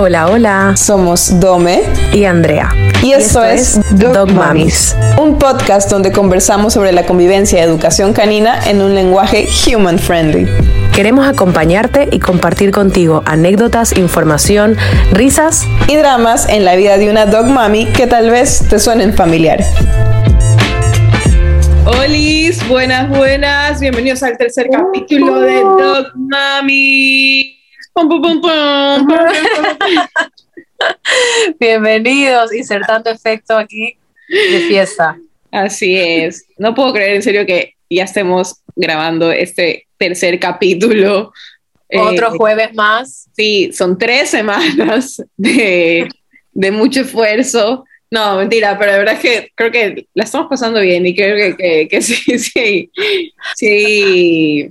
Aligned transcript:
Hola, 0.00 0.28
hola. 0.28 0.74
Somos 0.76 1.40
Dome 1.40 1.82
y 2.12 2.24
Andrea. 2.24 2.70
Y 3.02 3.14
esto, 3.14 3.42
es 3.42 3.80
Dog, 3.98 4.30
Mamis, 4.30 4.94
un 5.20 5.40
podcast 5.40 5.90
donde 5.90 6.12
conversamos 6.12 6.74
sobre 6.74 6.92
la 6.92 7.04
convivencia 7.04 7.58
y 7.58 7.62
educación 7.62 8.12
canina 8.12 8.60
en 8.70 8.80
un 8.80 8.94
lenguaje 8.94 9.48
human 9.66 9.98
friendly. 9.98 10.46
Queremos 10.94 11.26
acompañarte 11.26 12.08
y 12.12 12.20
compartir 12.20 12.70
contigo 12.70 13.24
anécdotas, 13.26 13.98
información, 13.98 14.76
risas 15.10 15.64
y 15.88 15.96
dramas 15.96 16.48
en 16.48 16.64
la 16.64 16.76
vida 16.76 16.96
de 16.96 17.10
una 17.10 17.26
dog 17.26 17.46
mami 17.46 17.86
que 17.86 18.06
tal 18.06 18.30
vez 18.30 18.68
te 18.70 18.78
suenen 18.78 19.12
familiar. 19.14 19.64
Hola, 21.84 22.06
buenas, 22.68 23.08
buenas. 23.08 23.80
Bienvenidos 23.80 24.22
al 24.22 24.38
tercer 24.38 24.68
capítulo 24.70 25.40
de 25.40 25.56
Dog 25.60 26.12
Mami. 26.14 27.57
Bienvenidos, 31.58 32.54
insertando 32.54 33.10
efecto 33.10 33.56
aquí 33.56 33.96
de 34.28 34.60
fiesta. 34.68 35.18
Así 35.50 35.96
es. 35.96 36.46
No 36.56 36.74
puedo 36.74 36.92
creer 36.92 37.16
en 37.16 37.22
serio 37.22 37.46
que 37.46 37.74
ya 37.90 38.04
estemos 38.04 38.56
grabando 38.76 39.32
este 39.32 39.86
tercer 39.96 40.38
capítulo. 40.38 41.32
Otro 41.92 42.28
eh, 42.28 42.36
jueves 42.36 42.74
más. 42.74 43.28
Sí, 43.34 43.72
son 43.72 43.96
tres 43.98 44.30
semanas 44.30 45.22
de, 45.36 46.08
mucho 46.54 47.00
esfuerzo. 47.00 47.84
No, 48.10 48.36
mentira, 48.36 48.78
pero 48.78 48.92
de 48.92 48.98
verdad 48.98 49.14
es 49.14 49.20
que 49.20 49.52
creo 49.54 49.70
que 49.70 50.06
la 50.14 50.24
estamos 50.24 50.48
pasando 50.48 50.80
bien 50.80 51.06
y 51.06 51.14
creo 51.14 51.56
que, 51.56 51.88
que 51.88 52.02
sí, 52.02 52.38
sí, 52.38 52.90
sí. 53.56 54.70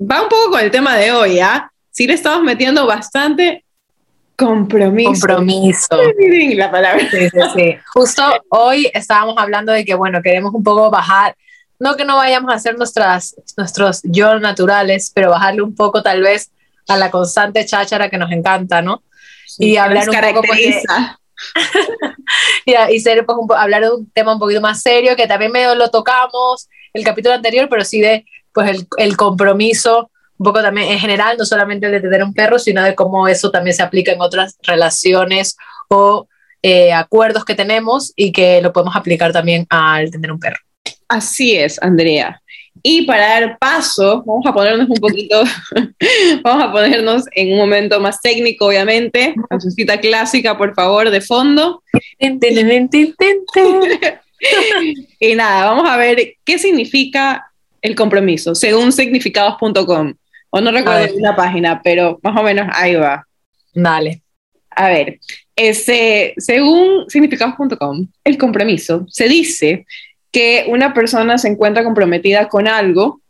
Va 0.00 0.22
un 0.22 0.28
poco 0.28 0.50
con 0.52 0.60
el 0.60 0.70
tema 0.70 0.96
de 0.96 1.12
hoy, 1.12 1.38
¿ah? 1.40 1.70
Sí 1.96 2.06
le 2.06 2.12
estamos 2.12 2.42
metiendo 2.42 2.86
bastante 2.86 3.64
compromiso. 4.36 5.12
Compromiso. 5.12 5.88
La 6.54 6.70
palabra. 6.70 7.00
Sí, 7.10 7.30
sí, 7.30 7.38
sí. 7.54 7.76
Justo 7.94 8.22
hoy 8.50 8.90
estábamos 8.92 9.36
hablando 9.38 9.72
de 9.72 9.86
que, 9.86 9.94
bueno, 9.94 10.20
queremos 10.20 10.52
un 10.52 10.62
poco 10.62 10.90
bajar, 10.90 11.34
no 11.78 11.96
que 11.96 12.04
no 12.04 12.16
vayamos 12.16 12.52
a 12.52 12.56
hacer 12.56 12.76
nuestras, 12.76 13.34
nuestros 13.56 14.02
yo 14.04 14.38
naturales, 14.38 15.10
pero 15.14 15.30
bajarle 15.30 15.62
un 15.62 15.74
poco 15.74 16.02
tal 16.02 16.20
vez 16.20 16.50
a 16.86 16.98
la 16.98 17.10
constante 17.10 17.64
cháchara 17.64 18.10
que 18.10 18.18
nos 18.18 18.30
encanta, 18.30 18.82
¿no? 18.82 19.02
y 19.58 19.78
hablar 19.78 20.06
un 20.10 20.14
poco 20.34 20.42
pues, 20.46 20.82
y, 22.90 23.00
ser, 23.00 23.24
pues, 23.24 23.38
hablar 23.58 23.82
de 23.84 23.90
un 23.90 24.10
tema 24.10 24.34
un 24.34 24.38
poquito 24.38 24.60
más 24.60 24.82
serio, 24.82 25.16
que 25.16 25.26
también 25.26 25.50
medio 25.50 25.74
lo 25.74 25.88
tocamos 25.88 26.68
el 26.92 27.04
capítulo 27.04 27.34
anterior, 27.34 27.68
pero 27.70 27.84
sí 27.84 28.02
de 28.02 28.26
pues 28.52 28.68
el, 28.68 28.86
el 28.98 29.16
compromiso 29.16 30.10
un 30.38 30.44
poco 30.44 30.62
también 30.62 30.90
en 30.90 30.98
general, 30.98 31.36
no 31.38 31.44
solamente 31.44 31.88
de 31.88 32.00
tener 32.00 32.22
un 32.22 32.34
perro, 32.34 32.58
sino 32.58 32.82
de 32.82 32.94
cómo 32.94 33.28
eso 33.28 33.50
también 33.50 33.74
se 33.74 33.82
aplica 33.82 34.12
en 34.12 34.20
otras 34.20 34.56
relaciones 34.62 35.56
o 35.88 36.28
eh, 36.62 36.92
acuerdos 36.92 37.44
que 37.44 37.54
tenemos 37.54 38.12
y 38.16 38.32
que 38.32 38.60
lo 38.60 38.72
podemos 38.72 38.96
aplicar 38.96 39.32
también 39.32 39.66
al 39.70 40.10
tener 40.10 40.32
un 40.32 40.40
perro. 40.40 40.58
Así 41.08 41.56
es, 41.56 41.80
Andrea. 41.82 42.40
Y 42.82 43.02
para 43.02 43.28
dar 43.28 43.58
paso, 43.58 44.22
vamos 44.26 44.44
a 44.46 44.52
ponernos 44.52 44.88
un 44.88 44.96
poquito, 44.96 45.42
vamos 46.42 46.64
a 46.64 46.72
ponernos 46.72 47.24
en 47.32 47.52
un 47.52 47.58
momento 47.58 48.00
más 48.00 48.20
técnico, 48.20 48.66
obviamente. 48.66 49.34
cita 49.74 49.98
clásica, 49.98 50.58
por 50.58 50.74
favor, 50.74 51.10
de 51.10 51.20
fondo. 51.20 51.82
y 55.20 55.34
nada, 55.34 55.64
vamos 55.66 55.88
a 55.88 55.96
ver 55.96 56.34
qué 56.44 56.58
significa 56.58 57.50
el 57.80 57.94
compromiso, 57.94 58.54
según 58.54 58.92
significados.com. 58.92 60.14
O 60.56 60.60
no 60.62 60.70
recuerdo 60.70 61.14
la 61.18 61.36
página, 61.36 61.82
pero 61.84 62.18
más 62.22 62.34
o 62.34 62.42
menos 62.42 62.66
ahí 62.72 62.94
va. 62.94 63.26
Dale. 63.74 64.22
A 64.70 64.88
ver, 64.88 65.20
ese, 65.54 66.32
según 66.38 67.04
significados.com, 67.08 68.06
el 68.24 68.38
compromiso 68.38 69.04
se 69.10 69.28
dice 69.28 69.84
que 70.32 70.64
una 70.68 70.94
persona 70.94 71.36
se 71.36 71.48
encuentra 71.48 71.84
comprometida 71.84 72.48
con 72.48 72.68
algo 72.68 73.20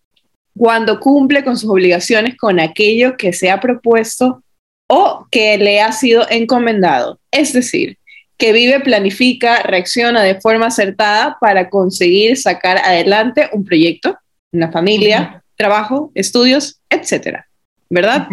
cuando 0.56 1.01
cumple 1.01 1.43
con 1.43 1.56
sus 1.56 1.69
obligaciones 1.69 2.37
con 2.37 2.61
aquello 2.61 3.17
que 3.17 3.33
se 3.33 3.51
ha 3.51 3.59
propuesto 3.59 4.45
o 4.89 5.27
que 5.28 5.59
le 5.59 5.81
ha 5.81 5.91
sido 5.91 6.27
encomendado. 6.31 7.19
Es 7.33 7.53
decir, 7.53 7.99
que 8.39 8.53
vive, 8.53 8.78
planifica, 8.78 9.65
reacciona 9.65 10.22
de 10.22 10.41
forma 10.41 10.67
acertada 10.67 11.39
para 11.41 11.71
conseguir 11.71 12.37
sacar 12.37 12.78
adelante 12.78 13.51
un 13.53 13.65
proyecto, 13.65 14.17
una 14.53 14.71
familia, 14.71 15.43
trabajo, 15.56 16.12
estudios, 16.15 16.81
etcétera, 16.91 17.49
¿verdad? 17.91 18.28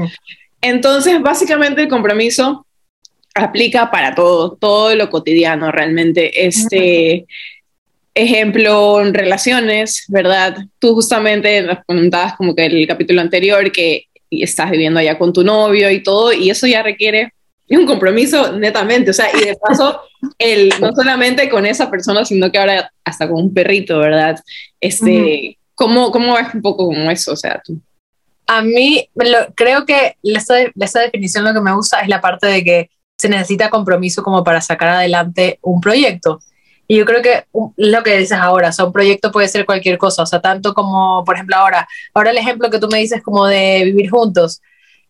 Entonces, 0.61 1.21
básicamente 1.21 1.81
el 1.81 1.87
compromiso 1.87 2.65
aplica 3.35 3.89
para 3.91 4.15
todo, 4.15 4.55
todo 4.55 4.95
lo 4.95 5.09
cotidiano 5.09 5.71
realmente. 5.71 6.45
Este 6.45 7.25
ejemplo 8.15 9.01
en 9.01 9.13
relaciones, 9.13 10.05
¿verdad? 10.07 10.57
Tú 10.79 10.93
justamente 10.93 11.61
nos 11.63 11.79
comentabas 11.85 12.35
como 12.35 12.55
que 12.55 12.65
el 12.65 12.87
capítulo 12.87 13.21
anterior 13.21 13.71
que 13.71 14.05
estás 14.29 14.71
viviendo 14.71 14.99
allá 14.99 15.17
con 15.17 15.33
tu 15.33 15.43
novio 15.43 15.89
y 15.89 16.03
todo, 16.03 16.31
y 16.31 16.49
eso 16.49 16.67
ya 16.67 16.83
requiere 16.83 17.33
un 17.69 17.85
compromiso 17.85 18.53
netamente, 18.53 19.11
o 19.11 19.13
sea, 19.13 19.27
y 19.33 19.45
de 19.45 19.55
paso, 19.55 20.01
el, 20.37 20.73
no 20.79 20.93
solamente 20.93 21.49
con 21.49 21.65
esa 21.65 21.89
persona, 21.89 22.25
sino 22.25 22.51
que 22.51 22.59
ahora 22.59 22.91
hasta 23.03 23.27
con 23.27 23.43
un 23.43 23.53
perrito, 23.53 23.99
¿verdad? 23.99 24.39
Este, 24.79 25.57
¿Cómo, 25.75 26.11
cómo 26.11 26.35
ves 26.35 26.53
un 26.53 26.61
poco 26.61 26.87
como 26.87 27.09
eso? 27.09 27.33
O 27.33 27.35
sea, 27.35 27.61
tú. 27.63 27.79
A 28.45 28.61
mí, 28.61 29.09
creo 29.55 29.85
que 29.85 30.17
esa, 30.21 30.55
esa 30.79 30.99
definición 30.99 31.45
lo 31.45 31.53
que 31.53 31.61
me 31.61 31.73
gusta 31.73 32.01
es 32.01 32.07
la 32.07 32.21
parte 32.21 32.47
de 32.47 32.63
que 32.63 32.89
se 33.17 33.29
necesita 33.29 33.69
compromiso 33.69 34.21
como 34.21 34.43
para 34.43 34.61
sacar 34.61 34.89
adelante 34.89 35.59
un 35.61 35.79
proyecto. 35.79 36.39
Y 36.87 36.97
yo 36.97 37.05
creo 37.05 37.21
que 37.21 37.45
lo 37.77 38.03
que 38.03 38.17
dices 38.17 38.37
ahora, 38.37 38.69
o 38.69 38.71
sea, 38.73 38.85
un 38.85 38.91
proyecto 38.91 39.31
puede 39.31 39.47
ser 39.47 39.65
cualquier 39.65 39.97
cosa, 39.97 40.23
o 40.23 40.25
sea, 40.25 40.41
tanto 40.41 40.73
como, 40.73 41.23
por 41.23 41.35
ejemplo, 41.35 41.55
ahora, 41.55 41.87
ahora 42.13 42.31
el 42.31 42.37
ejemplo 42.37 42.69
que 42.69 42.79
tú 42.79 42.89
me 42.89 42.99
dices 42.99 43.23
como 43.23 43.45
de 43.45 43.83
vivir 43.85 44.09
juntos, 44.09 44.61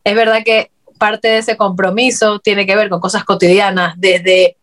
es 0.04 0.16
verdad 0.16 0.44
que 0.46 0.72
parte 1.00 1.28
de 1.28 1.40
ese 1.40 1.58
compromiso 1.58 2.40
tiene 2.40 2.66
que 2.66 2.76
ver 2.76 2.90
con 2.90 3.00
cosas 3.00 3.24
cotidianas, 3.24 3.96
desde 3.98 4.58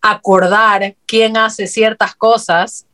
acordar 0.00 0.94
quién 1.06 1.36
hace 1.36 1.66
ciertas 1.66 2.14
cosas 2.14 2.85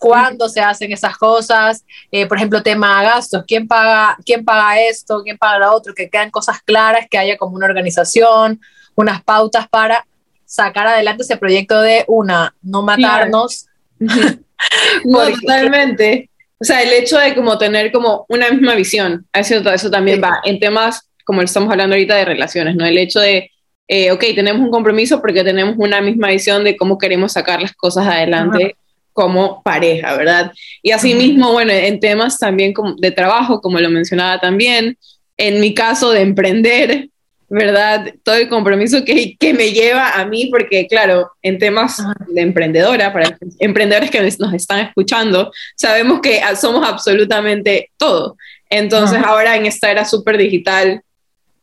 cuándo 0.00 0.48
se 0.48 0.60
hacen 0.60 0.90
esas 0.92 1.16
cosas, 1.18 1.84
eh, 2.10 2.26
por 2.26 2.38
ejemplo, 2.38 2.62
tema 2.62 3.02
gastos, 3.02 3.44
¿quién 3.46 3.68
paga, 3.68 4.16
quién 4.24 4.44
paga 4.44 4.80
esto, 4.80 5.22
quién 5.22 5.36
paga 5.36 5.58
lo 5.58 5.74
otro, 5.74 5.94
que 5.94 6.08
quedan 6.08 6.30
cosas 6.30 6.62
claras, 6.62 7.06
que 7.08 7.18
haya 7.18 7.36
como 7.36 7.54
una 7.54 7.66
organización, 7.66 8.60
unas 8.94 9.22
pautas 9.22 9.68
para 9.68 10.06
sacar 10.46 10.86
adelante 10.86 11.22
ese 11.22 11.36
proyecto 11.36 11.82
de 11.82 12.04
una, 12.08 12.54
no 12.62 12.82
matarnos. 12.82 13.66
totalmente. 15.04 16.30
O 16.58 16.64
sea, 16.64 16.82
el 16.82 16.92
hecho 16.94 17.18
de 17.18 17.34
como 17.34 17.58
tener 17.58 17.92
como 17.92 18.24
una 18.28 18.50
misma 18.50 18.74
visión, 18.74 19.26
eso, 19.34 19.56
eso 19.70 19.90
también 19.90 20.20
va. 20.22 20.40
En 20.44 20.58
temas 20.58 21.10
como 21.24 21.42
estamos 21.42 21.70
hablando 21.70 21.94
ahorita 21.94 22.16
de 22.16 22.24
relaciones, 22.24 22.74
¿no? 22.74 22.86
El 22.86 22.98
hecho 22.98 23.20
de, 23.20 23.50
eh, 23.86 24.10
ok, 24.12 24.24
tenemos 24.34 24.62
un 24.62 24.70
compromiso 24.70 25.20
porque 25.20 25.44
tenemos 25.44 25.76
una 25.78 26.00
misma 26.00 26.28
visión 26.28 26.64
de 26.64 26.76
cómo 26.76 26.96
queremos 26.96 27.32
sacar 27.32 27.60
las 27.60 27.74
cosas 27.74 28.06
adelante 28.06 28.76
como 29.12 29.62
pareja, 29.62 30.16
¿verdad? 30.16 30.52
Y 30.82 30.92
asimismo, 30.92 31.52
bueno, 31.52 31.72
en 31.72 32.00
temas 32.00 32.38
también 32.38 32.72
de 32.98 33.10
trabajo, 33.10 33.60
como 33.60 33.78
lo 33.80 33.90
mencionaba 33.90 34.40
también, 34.40 34.96
en 35.36 35.60
mi 35.60 35.74
caso 35.74 36.10
de 36.12 36.20
emprender, 36.22 37.08
¿verdad? 37.48 38.14
Todo 38.22 38.36
el 38.36 38.48
compromiso 38.48 39.04
que, 39.04 39.36
que 39.36 39.52
me 39.52 39.72
lleva 39.72 40.10
a 40.10 40.24
mí, 40.24 40.46
porque 40.46 40.86
claro, 40.86 41.32
en 41.42 41.58
temas 41.58 42.00
de 42.28 42.40
emprendedora, 42.40 43.12
para 43.12 43.36
emprendedores 43.58 44.10
que 44.10 44.20
nos 44.38 44.54
están 44.54 44.86
escuchando, 44.86 45.50
sabemos 45.74 46.20
que 46.20 46.40
somos 46.56 46.86
absolutamente 46.86 47.90
todo. 47.96 48.36
Entonces, 48.70 49.18
ahora 49.24 49.56
en 49.56 49.66
esta 49.66 49.90
era 49.90 50.04
súper 50.04 50.38
digital, 50.38 51.02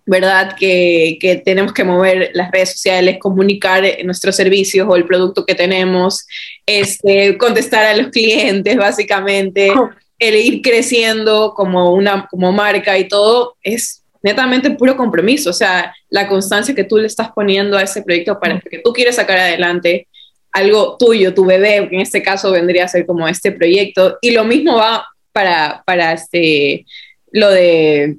¿verdad? 0.08 0.56
Que, 0.58 1.18
que, 1.20 1.36
tenemos 1.36 1.74
que 1.74 1.84
mover 1.84 2.32
las 2.34 2.50
redes 2.50 2.72
sociales, 2.72 3.18
comunicar 3.20 3.84
nuestros 4.06 4.38
servicios 4.38 4.88
o 4.90 4.96
el 4.96 5.06
producto 5.06 5.46
que 5.46 5.54
tenemos, 5.54 6.26
este, 6.66 7.38
contestar 7.38 7.86
a 7.86 7.96
los 7.96 8.08
clientes, 8.08 8.78
básicamente, 8.78 9.72
el 10.18 10.36
ir 10.36 10.62
creciendo 10.62 11.54
como 11.54 11.94
una 11.94 12.26
como 12.32 12.54
marca 12.54 12.98
y 12.98 13.10
todo, 13.10 13.58
es 13.62 14.02
netamente 14.24 14.72
puro 14.72 14.96
compromiso, 14.96 15.50
o 15.50 15.54
sea, 15.54 15.94
la 16.10 16.28
constancia 16.28 16.74
que 16.74 16.86
tú 16.86 16.98
le 16.98 17.08
estás 17.08 17.30
poniendo 17.36 17.78
a 17.78 17.84
ese 17.84 18.02
proyecto 18.02 18.40
para 18.40 18.60
que 18.62 18.80
tú 18.80 18.94
quieres 18.94 19.18
sacar 19.18 19.38
adelante 19.38 20.08
algo 20.54 20.96
tuyo, 20.98 21.34
tu 21.34 21.46
bebé, 21.46 21.88
que 21.90 21.96
en 21.96 22.02
este 22.02 22.24
caso 22.24 22.52
vendría 22.52 22.86
a 22.86 22.88
ser 22.88 23.06
como 23.06 23.28
este 23.28 23.52
proyecto, 23.52 24.18
y 24.22 24.32
lo 24.32 24.46
mismo 24.46 24.78
va 24.78 25.06
para, 25.34 25.84
para 25.86 26.14
este, 26.14 26.86
lo 27.32 27.52
de 27.52 28.18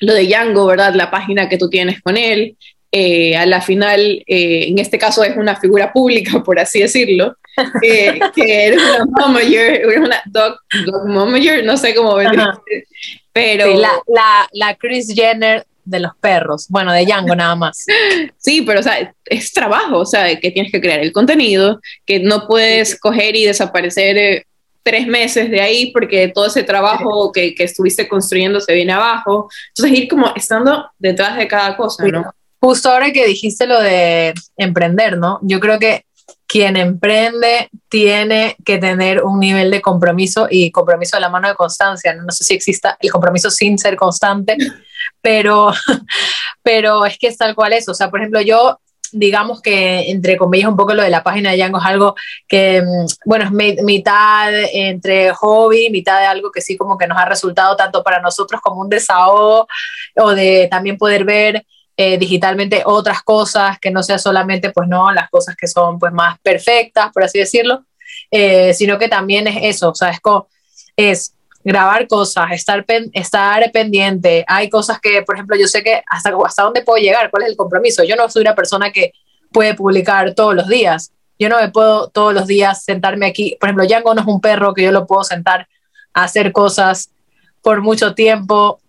lo 0.00 0.14
de 0.14 0.26
Django, 0.26 0.66
¿verdad? 0.66 0.94
La 0.94 1.10
página 1.10 1.48
que 1.48 1.58
tú 1.58 1.68
tienes 1.68 2.00
con 2.02 2.16
él. 2.16 2.56
Eh, 2.90 3.36
a 3.36 3.44
la 3.44 3.60
final, 3.60 4.00
eh, 4.26 4.68
en 4.68 4.78
este 4.78 4.98
caso 4.98 5.22
es 5.22 5.36
una 5.36 5.56
figura 5.56 5.92
pública, 5.92 6.42
por 6.44 6.58
así 6.58 6.80
decirlo, 6.80 7.36
que 7.82 8.18
eres 8.36 8.80
una 8.82 9.04
momager, 9.04 9.82
eres 9.82 9.98
una 9.98 10.22
dog, 10.24 10.56
dog 10.86 11.06
momager, 11.06 11.64
no 11.64 11.76
sé 11.76 11.94
cómo 11.94 12.14
venir, 12.14 12.40
pero... 13.30 13.76
la, 13.76 13.90
la, 14.06 14.48
la, 14.52 14.74
Chris 14.74 15.12
Jenner 15.14 15.66
de 15.88 16.00
los 16.00 16.12
perros, 16.20 16.66
bueno, 16.68 16.92
de 16.92 17.04
Django 17.04 17.34
nada 17.34 17.54
más. 17.56 17.84
Sí, 18.38 18.62
pero 18.62 18.80
o 18.80 18.82
sea, 18.82 19.12
es 19.26 19.52
trabajo, 19.52 19.98
o 19.98 20.06
sea, 20.06 20.38
que 20.40 20.50
tienes 20.50 20.72
que 20.72 20.80
crear 20.80 21.00
el 21.00 21.12
contenido, 21.12 21.80
que 22.06 22.20
no 22.20 22.46
puedes 22.46 22.98
coger 22.98 23.36
y 23.36 23.44
desaparecer 23.44 24.16
eh, 24.16 24.46
tres 24.82 25.06
meses 25.06 25.50
de 25.50 25.60
ahí 25.60 25.90
porque 25.92 26.28
todo 26.28 26.46
ese 26.46 26.62
trabajo 26.62 27.30
que, 27.32 27.54
que, 27.54 27.64
estuviste 27.64 28.08
construyendo 28.08 28.60
se 28.60 28.74
viene 28.74 28.92
abajo. 28.92 29.48
Entonces, 29.68 29.98
ir 29.98 30.08
como 30.08 30.32
estando 30.34 30.90
detrás 30.98 31.36
de 31.36 31.46
cada 31.46 31.76
cosa, 31.76 32.04
¿no? 32.06 32.32
Justo 32.60 32.90
ahora 32.90 33.12
que 33.12 33.26
dijiste 33.26 33.66
lo 33.66 33.80
de 33.80 34.34
emprender, 34.56 35.16
¿no? 35.16 35.38
Yo 35.42 35.60
creo 35.60 35.78
que 35.78 36.04
quien 36.48 36.76
emprende 36.76 37.68
tiene 37.88 38.56
que 38.64 38.78
tener 38.78 39.22
un 39.22 39.38
nivel 39.38 39.70
de 39.70 39.82
compromiso 39.82 40.48
y 40.50 40.72
compromiso 40.72 41.16
de 41.16 41.20
la 41.20 41.28
mano 41.28 41.46
de 41.46 41.54
constancia. 41.54 42.14
No, 42.14 42.30
sé 42.30 42.42
si 42.42 42.54
exista 42.54 42.96
el 43.00 43.12
compromiso 43.12 43.50
sin 43.50 43.78
ser 43.78 43.96
constante, 43.96 44.56
pero, 45.20 45.70
pero 46.62 47.04
es 47.04 47.18
que 47.18 47.28
es 47.28 47.36
tal 47.36 47.54
cual 47.54 47.74
es. 47.74 47.88
O 47.88 47.94
sea, 47.94 48.10
por 48.10 48.20
ejemplo, 48.20 48.40
yo 48.40 48.80
digamos 49.12 49.60
que 49.62 50.10
entre 50.10 50.36
comillas 50.36 50.68
un 50.68 50.76
poco 50.76 50.94
lo 50.94 51.02
de 51.02 51.10
la 51.10 51.22
página 51.22 51.50
de 51.50 51.56
Django 51.56 51.78
es 51.78 51.84
algo 51.84 52.14
que, 52.46 52.82
mm, 52.82 53.06
bueno, 53.24 53.44
es 53.44 53.82
mitad 53.82 54.52
entre 54.72 55.32
hobby, 55.34 55.90
mitad 55.90 56.20
de 56.20 56.26
algo 56.26 56.50
que 56.50 56.60
sí 56.60 56.76
como 56.76 56.96
que 56.98 57.06
nos 57.06 57.18
ha 57.18 57.24
resultado 57.24 57.76
tanto 57.76 58.02
para 58.02 58.20
nosotros 58.20 58.60
como 58.60 58.80
un 58.80 58.88
desahogo 58.88 59.66
o 60.16 60.30
de 60.34 60.68
también 60.70 60.98
poder 60.98 61.24
ver 61.24 61.64
eh, 61.96 62.16
digitalmente 62.16 62.82
otras 62.84 63.22
cosas 63.22 63.78
que 63.80 63.90
no 63.90 64.04
sea 64.04 64.18
solamente, 64.18 64.70
pues 64.70 64.88
no, 64.88 65.10
las 65.10 65.28
cosas 65.30 65.56
que 65.56 65.66
son 65.66 65.98
pues 65.98 66.12
más 66.12 66.38
perfectas, 66.40 67.10
por 67.12 67.24
así 67.24 67.40
decirlo, 67.40 67.84
eh, 68.30 68.72
sino 68.72 68.98
que 68.98 69.08
también 69.08 69.48
es 69.48 69.56
eso, 69.76 69.90
o 69.90 69.94
sea, 69.96 70.10
es, 70.10 70.20
es 70.96 71.34
grabar 71.68 72.08
cosas, 72.08 72.50
estar, 72.52 72.84
estar 73.12 73.70
pendiente. 73.72 74.44
Hay 74.48 74.68
cosas 74.68 75.00
que, 75.00 75.22
por 75.22 75.36
ejemplo, 75.36 75.56
yo 75.56 75.66
sé 75.66 75.82
que 75.82 76.02
hasta, 76.08 76.32
hasta 76.44 76.62
dónde 76.62 76.82
puedo 76.82 76.98
llegar, 76.98 77.30
cuál 77.30 77.44
es 77.44 77.50
el 77.50 77.56
compromiso. 77.56 78.04
Yo 78.04 78.16
no 78.16 78.28
soy 78.28 78.42
una 78.42 78.54
persona 78.54 78.90
que 78.90 79.12
puede 79.52 79.74
publicar 79.74 80.34
todos 80.34 80.54
los 80.54 80.68
días. 80.68 81.12
Yo 81.38 81.48
no 81.48 81.60
me 81.60 81.68
puedo 81.68 82.08
todos 82.08 82.34
los 82.34 82.46
días 82.46 82.84
sentarme 82.84 83.26
aquí. 83.26 83.56
Por 83.60 83.68
ejemplo, 83.68 83.86
Django 83.86 84.14
no 84.14 84.22
es 84.22 84.26
un 84.26 84.40
perro 84.40 84.74
que 84.74 84.82
yo 84.82 84.92
lo 84.92 85.06
puedo 85.06 85.22
sentar 85.22 85.68
a 86.14 86.24
hacer 86.24 86.52
cosas 86.52 87.10
por 87.62 87.80
mucho 87.80 88.14
tiempo 88.14 88.80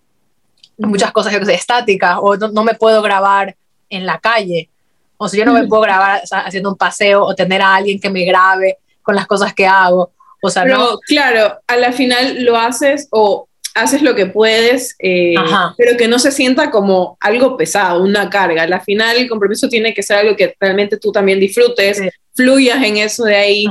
muchas 0.87 1.11
cosas 1.11 1.33
yo 1.33 1.39
que 1.39 1.45
sé, 1.45 1.53
estáticas 1.53 2.17
o 2.21 2.37
no, 2.37 2.63
me 2.63 2.73
puedo 2.73 3.01
grabar 3.01 3.55
en 3.89 4.05
la 4.05 4.19
calle. 4.19 4.69
O 5.17 5.27
sea, 5.27 5.39
yo 5.39 5.45
no 5.45 5.53
me 5.53 5.67
puedo 5.67 5.81
grabar 5.81 6.21
haciendo 6.31 6.69
un 6.69 6.77
paseo 6.77 7.23
o 7.25 7.35
tener 7.35 7.61
a 7.61 7.75
alguien 7.75 7.99
que 7.99 8.09
me 8.09 8.23
grabe 8.23 8.77
con 9.01 9.15
las 9.15 9.27
cosas 9.27 9.53
que 9.53 9.67
hago. 9.67 10.11
O 10.41 10.50
sea, 10.50 10.63
Pero 10.63 10.77
no. 10.77 11.00
claro, 11.00 11.59
a 11.68 11.75
la 11.77 11.91
final 11.91 12.44
lo 12.44 12.57
haces 12.57 13.07
o 13.12 13.50
haces 13.75 14.01
lo 14.01 14.15
que 14.15 14.25
puedes, 14.25 14.95
eh, 15.00 15.36
pero 15.77 15.97
que 15.97 16.07
no 16.07 16.19
se 16.19 16.31
sienta 16.31 16.71
como 16.71 17.18
algo 17.19 17.57
pesado, 17.57 18.03
una 18.03 18.30
carga. 18.30 18.63
A 18.63 18.68
la 18.68 18.81
final 18.81 19.18
el 19.18 19.30
compromiso 19.30 19.69
tiene 19.69 19.94
que 19.94 20.03
ser 20.03 20.18
algo 20.18 20.36
que 20.36 20.56
realmente 20.59 20.97
tú 20.97 21.12
también 21.12 21.39
disfrutes, 21.39 22.01
fluyas 22.33 22.83
en 22.83 22.97
eso 22.97 23.25
de 23.25 23.36
ahí 23.36 23.65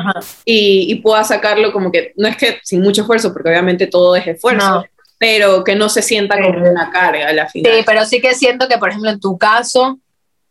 y, 0.45 0.93
y, 0.93 0.95
puedas 0.97 1.29
sacarlo 1.29 1.73
como 1.73 1.91
que, 1.91 2.13
no 2.17 2.29
es 2.29 2.37
que 2.37 2.59
sin 2.63 2.81
mucho 2.81 3.03
esfuerzo, 3.03 3.33
porque 3.33 3.49
obviamente 3.49 3.87
todo 3.87 4.15
es 4.15 4.27
esfuerzo, 4.27 4.85
pero 5.19 5.65
que 5.65 5.75
no 5.75 5.89
se 5.89 6.03
sienta 6.03 6.41
como 6.41 6.71
una 6.71 6.91
carga 6.91 7.29
a 7.29 7.33
la 7.33 7.49
final. 7.49 7.73
Sí, 7.73 7.83
pero 7.87 8.05
sí 8.05 8.21
que 8.21 8.35
siento 8.35 8.69
que, 8.69 8.79
por 8.79 8.91
ejemplo, 8.91 9.11
en 9.11 9.21
tu 9.21 9.37
caso, 9.39 9.99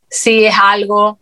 sí 0.10 0.46
es 0.46 0.56
algo 0.60 1.19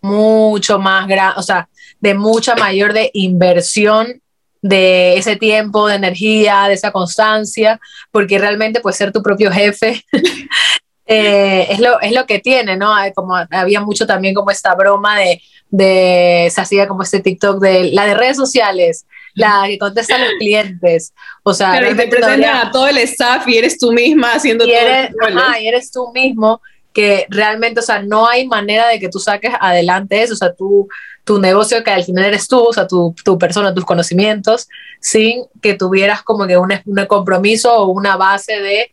mucho 0.00 0.78
más 0.78 1.06
grande, 1.06 1.34
o 1.38 1.42
sea, 1.42 1.68
de 2.00 2.14
mucha 2.14 2.56
mayor 2.56 2.92
de 2.92 3.10
inversión 3.14 4.21
de 4.62 5.18
ese 5.18 5.36
tiempo, 5.36 5.88
de 5.88 5.96
energía, 5.96 6.66
de 6.68 6.74
esa 6.74 6.92
constancia, 6.92 7.80
porque 8.10 8.38
realmente 8.38 8.80
pues 8.80 8.96
ser 8.96 9.12
tu 9.12 9.22
propio 9.22 9.50
jefe 9.50 10.04
eh, 11.06 11.66
es, 11.68 11.80
lo, 11.80 12.00
es 12.00 12.12
lo 12.12 12.24
que 12.26 12.38
tiene, 12.38 12.76
¿no? 12.76 12.94
Como 13.14 13.34
había 13.50 13.80
mucho 13.80 14.06
también 14.06 14.34
como 14.34 14.52
esta 14.52 14.74
broma 14.74 15.18
de, 15.18 15.42
de, 15.68 16.48
se 16.54 16.60
hacía 16.60 16.86
como 16.86 17.02
este 17.02 17.20
TikTok 17.20 17.60
de 17.60 17.90
la 17.92 18.06
de 18.06 18.14
redes 18.14 18.36
sociales, 18.36 19.04
la 19.34 19.64
que 19.66 19.78
contesta 19.78 20.14
a 20.14 20.18
los 20.20 20.32
clientes. 20.38 21.12
O 21.42 21.52
sea, 21.52 21.72
pero 21.72 21.96
te 21.96 22.06
presentan 22.06 22.66
a 22.66 22.70
todo 22.70 22.86
el 22.86 22.98
staff 22.98 23.48
y 23.48 23.58
eres 23.58 23.78
tú 23.78 23.92
misma 23.92 24.34
haciendo 24.34 24.64
y 24.64 24.72
eres, 24.72 25.10
todo. 25.10 25.58
y 25.60 25.66
eres 25.66 25.90
tú 25.90 26.12
mismo 26.12 26.60
que 26.92 27.26
realmente, 27.28 27.80
o 27.80 27.82
sea, 27.82 28.02
no 28.02 28.26
hay 28.26 28.46
manera 28.46 28.88
de 28.88 29.00
que 29.00 29.08
tú 29.08 29.18
saques 29.18 29.52
adelante 29.60 30.22
eso, 30.22 30.34
o 30.34 30.36
sea, 30.36 30.54
tú, 30.54 30.88
tu 31.24 31.40
negocio 31.40 31.82
que 31.82 31.90
al 31.90 32.04
final 32.04 32.24
eres 32.24 32.48
tú, 32.48 32.58
o 32.60 32.72
sea, 32.72 32.86
tu, 32.86 33.14
tu 33.24 33.38
persona, 33.38 33.74
tus 33.74 33.84
conocimientos, 33.84 34.68
sin 35.00 35.44
que 35.60 35.74
tuvieras 35.74 36.22
como 36.22 36.46
que 36.46 36.56
un, 36.56 36.72
un 36.84 37.06
compromiso 37.06 37.74
o 37.74 37.88
una 37.88 38.16
base 38.16 38.60
de 38.60 38.92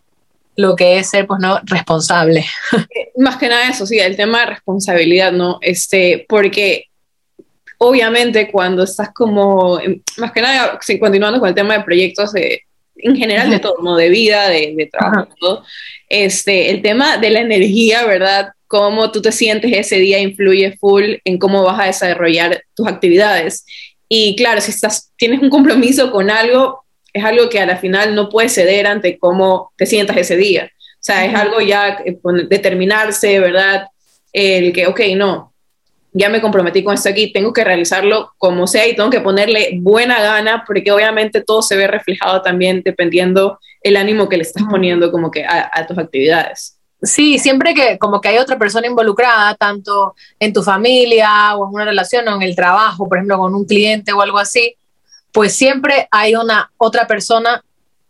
lo 0.56 0.75
que 0.75 0.98
es 0.98 1.10
ser, 1.10 1.25
pues, 1.25 1.40
¿no? 1.40 1.60
Responsable. 1.63 2.46
Más 3.18 3.38
que 3.38 3.48
nada 3.48 3.69
eso, 3.69 3.86
sí, 3.86 4.00
el 4.00 4.16
tema 4.18 4.42
de 4.42 4.46
responsabilidad, 4.48 5.31
¿no? 5.31 5.57
Este, 5.62 6.25
porque 6.28 6.86
obviamente 7.78 8.51
cuando 8.51 8.84
estás 8.84 9.10
como, 9.13 9.80
más 10.18 10.31
que 10.34 10.42
nada, 10.42 10.78
continuando 11.00 11.40
con 11.40 11.48
el 11.48 11.56
tema 11.56 11.78
de 11.78 11.84
proyectos 11.84 12.34
de, 12.34 12.63
en 13.00 13.16
general 13.16 13.50
de 13.50 13.60
todo, 13.60 13.75
¿no? 13.81 13.96
De 13.96 14.10
vida, 14.10 14.50
de, 14.50 14.74
de 14.75 14.86
trabajo, 14.88 15.28
todo, 15.40 15.63
este, 16.07 16.69
el 16.69 16.81
tema 16.81 17.18
de 17.18 17.30
la 17.30 17.42
energía, 17.42 18.06
¿verdad? 18.06 18.50
Cómo 18.68 19.12
tú 19.12 19.22
te 19.22 19.31
sientes 19.31 19.72
ese 19.74 19.98
día 19.98 20.19
influye 20.19 20.78
full 20.78 21.16
en 21.24 21.38
cómo 21.38 21.63
vas 21.63 21.80
a 21.80 21.86
desarrollar 21.86 22.63
tus 22.75 22.88
actividades. 22.88 23.66
Y 24.07 24.36
claro, 24.36 24.62
si 24.62 24.72
estás, 24.72 25.12
tienes 25.18 25.42
un 25.42 25.50
compromiso 25.50 26.12
con 26.12 26.30
algo, 26.30 26.84
es 27.13 27.24
algo 27.24 27.50
que 27.50 27.60
a 27.60 27.66
la 27.66 27.78
final 27.78 28.16
no 28.16 28.30
puedes 28.30 28.54
ceder 28.54 28.88
ante 28.88 29.18
cómo 29.18 29.72
te 29.78 29.86
sientas 29.86 30.18
ese 30.18 30.36
día. 30.38 30.72
O 30.74 31.01
sea, 31.01 31.25
es 31.25 31.34
algo 31.34 31.62
ya 31.62 32.01
eh, 32.06 32.18
determinarse, 32.50 33.40
¿verdad? 33.40 33.88
El 34.34 34.74
que, 34.74 34.88
ok, 34.88 35.01
no, 35.16 35.49
ya 36.12 36.30
me 36.30 36.42
comprometí 36.42 36.84
con 36.84 36.96
esto 36.96 37.10
aquí, 37.10 37.32
tengo 37.32 37.54
que 37.54 37.64
realizarlo 37.64 38.34
como 38.38 38.68
sea 38.68 38.88
y 38.88 38.96
tengo 38.96 39.10
que 39.10 39.22
ponerle 39.22 39.78
buena 39.82 40.22
gana, 40.22 40.64
porque 40.66 40.92
obviamente 40.92 41.42
todo 41.42 41.62
se 41.62 41.76
ve 41.76 41.88
reflejado 41.88 42.42
también 42.42 42.82
dependiendo 42.84 43.60
el 43.82 43.96
ánimo 43.96 44.28
que 44.28 44.38
le 44.38 44.44
estás 44.44 44.64
poniendo 44.70 45.12
como 45.12 45.32
que 45.32 45.46
a, 45.46 45.86
tus 45.88 45.98
actividades. 45.98 46.78
Sí, 47.02 47.40
siempre 47.40 47.74
que 47.74 47.98
como 47.98 48.20
que 48.20 48.28
hay 48.28 48.38
otra 48.40 48.58
persona 48.58 48.88
involucrada, 48.88 49.56
tanto 49.56 50.16
en 50.40 50.52
tu 50.52 50.64
familia 50.64 51.56
o 51.56 51.68
en 51.68 51.74
una 51.74 51.86
relación 51.86 52.28
o 52.28 52.36
en 52.36 52.42
el 52.42 52.56
trabajo, 52.56 53.08
por 53.08 53.18
ejemplo, 53.18 53.38
con 53.38 53.56
un 53.56 53.66
cliente 53.66 54.12
o 54.12 54.22
algo 54.22 54.38
así, 54.38 54.76
pues 55.32 55.54
siempre 55.54 56.08
hay 56.12 56.36
una 56.36 56.72
otra 56.78 57.08
persona 57.08 57.64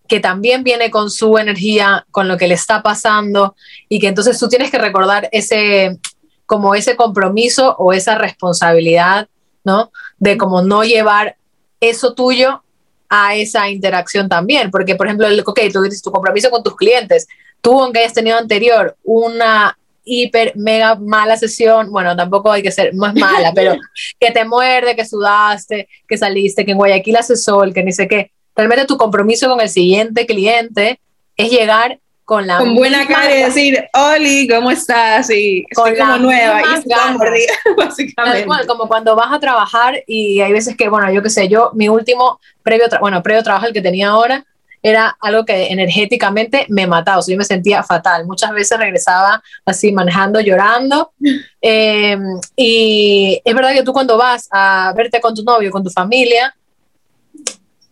que 0.07 0.19
también 0.19 0.63
viene 0.63 0.90
con 0.90 1.12
su 1.12 1.38
energía, 1.38 2.06
con 2.10 2.28
lo 2.28 2.36
que 2.36 2.48
le 2.48 2.56
está 2.56 2.81
pasando 2.81 3.56
y 3.88 4.00
que 4.00 4.07
entonces 4.07 4.40
tú 4.40 4.50
tienes 4.50 4.72
que 4.72 4.80
recordar 4.80 5.30
ese, 5.31 6.00
como 6.50 6.74
ese 6.74 6.96
compromiso 6.96 7.75
o 7.77 7.94
esa 7.94 8.15
responsabilidad, 8.15 9.27
¿no? 9.63 9.91
De 10.18 10.36
como 10.36 10.63
no 10.63 10.84
llevar 10.84 11.36
eso 11.79 12.15
tuyo 12.15 12.63
a 13.08 13.36
esa 13.36 13.70
interacción 13.70 14.27
también, 14.27 14.72
porque 14.72 14.96
por 14.96 15.06
ejemplo, 15.06 15.27
ok, 15.46 15.60
tú 15.72 15.84
dices 15.84 16.01
tu 16.01 16.12
compromiso 16.12 16.50
con 16.50 16.63
tus 16.63 16.75
clientes, 16.75 17.27
tú 17.62 17.79
aunque 17.79 18.00
hayas 18.00 18.15
tenido 18.15 18.36
anterior 18.36 18.98
una 19.03 19.77
hiper, 20.03 20.53
mega 20.56 20.96
mala 20.96 21.38
sesión, 21.38 21.91
bueno, 21.91 22.15
tampoco 22.15 22.51
hay 22.51 22.63
que 22.63 22.72
ser, 22.72 22.96
más 22.96 23.13
mala, 23.13 23.51
pero 23.56 23.77
que 24.20 24.32
te 24.32 24.44
muerde, 24.44 24.96
que 24.96 25.06
sudaste, 25.06 25.88
que 26.08 26.18
saliste, 26.18 26.65
que 26.65 26.72
en 26.72 26.77
Guayaquil 26.77 27.18
hace 27.18 27.36
sol, 27.36 27.75
que 27.75 27.84
ni 27.84 27.91
sé 27.91 28.08
qué, 28.08 28.32
realmente 28.56 28.88
tu 28.88 28.98
compromiso 28.98 29.48
con 29.48 29.62
el 29.62 29.70
siguiente 29.70 30.25
cliente 30.25 31.00
es 31.38 31.51
llegar 31.51 32.00
con 32.29 32.45
la 32.45 32.59
con 32.59 32.75
buena 32.75 33.07
cara 33.07 33.36
y 33.36 33.41
decir, 33.41 33.89
Oli, 33.91 34.48
¿cómo 34.48 34.69
estás? 34.69 35.31
Y 35.31 35.65
estoy 35.67 35.98
como 35.98 36.17
nueva 36.19 36.62
y 36.62 37.13
mordida, 37.17 37.53
básicamente. 37.75 38.67
como 38.67 38.88
cuando 38.88 39.15
vas 39.15 39.33
a 39.33 39.39
trabajar 39.39 40.03
y 40.05 40.39
hay 40.39 40.53
veces 40.53 40.77
que, 40.77 40.89
bueno, 40.89 41.12
yo 41.12 41.24
qué 41.24 41.31
sé, 41.31 41.48
yo, 41.48 41.71
mi 41.74 41.89
último 41.89 42.39
previo, 42.62 42.86
bueno, 43.01 43.24
previo 43.24 43.41
trabajo, 43.41 43.65
el 43.65 43.74
que 43.74 43.81
tenía 43.81 44.09
ahora, 44.09 44.45
era 44.83 45.17
algo 45.19 45.43
que 45.43 45.69
energéticamente 45.71 46.67
me 46.69 46.86
mataba, 46.86 47.17
o 47.17 47.21
sea, 47.24 47.33
yo 47.33 47.38
me 47.39 47.43
sentía 47.43 47.81
fatal. 47.81 48.27
Muchas 48.27 48.51
veces 48.51 48.77
regresaba 48.77 49.41
así 49.65 49.91
manejando, 49.91 50.39
llorando. 50.39 51.12
Em, 51.62 52.39
y 52.55 53.41
es 53.43 53.53
verdad 53.53 53.74
que 53.74 53.83
tú 53.83 53.91
cuando 53.91 54.17
vas 54.17 54.48
a 54.50 54.93
verte 54.95 55.19
con 55.19 55.36
tu 55.36 55.43
novio, 55.43 55.71
con 55.71 55.83
tu 55.83 55.89
familia, 55.89 56.55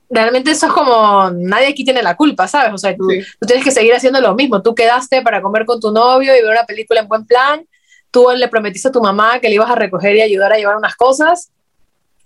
realmente 0.10 0.52
eso 0.52 0.68
es 0.68 0.74
como, 0.74 1.30
nadie 1.32 1.68
aquí 1.68 1.84
tiene 1.84 2.02
la 2.02 2.16
culpa, 2.16 2.48
¿sabes? 2.48 2.74
O 2.74 2.78
sea, 2.78 2.96
tú, 2.96 3.08
tienes 3.46 3.64
que 3.64 3.72
seguir 3.72 3.94
haciendo 3.94 4.22
lo 4.22 4.36
mismo. 4.36 4.62
Tú 4.62 4.74
quedaste 4.74 5.22
para 5.22 5.42
comer 5.42 5.66
con 5.66 5.80
tu 5.80 5.92
novio 5.92 6.36
y 6.36 6.42
ver 6.42 6.52
una 6.52 6.66
película 6.66 7.02
en 7.02 7.08
buen 7.08 7.26
plan. 7.26 7.66
Tú 8.12 8.28
le 8.36 8.48
prometiste 8.48 8.88
a 8.88 8.92
tu 8.92 9.02
mamá 9.02 9.40
que 9.40 9.50
le 9.50 9.56
ibas 9.56 9.70
a 9.70 9.76
recoger 9.76 10.16
y 10.16 10.22
ayudar 10.22 10.54
a 10.54 10.58
llevar 10.58 10.78
unas 10.78 10.96
cosas. 10.96 11.52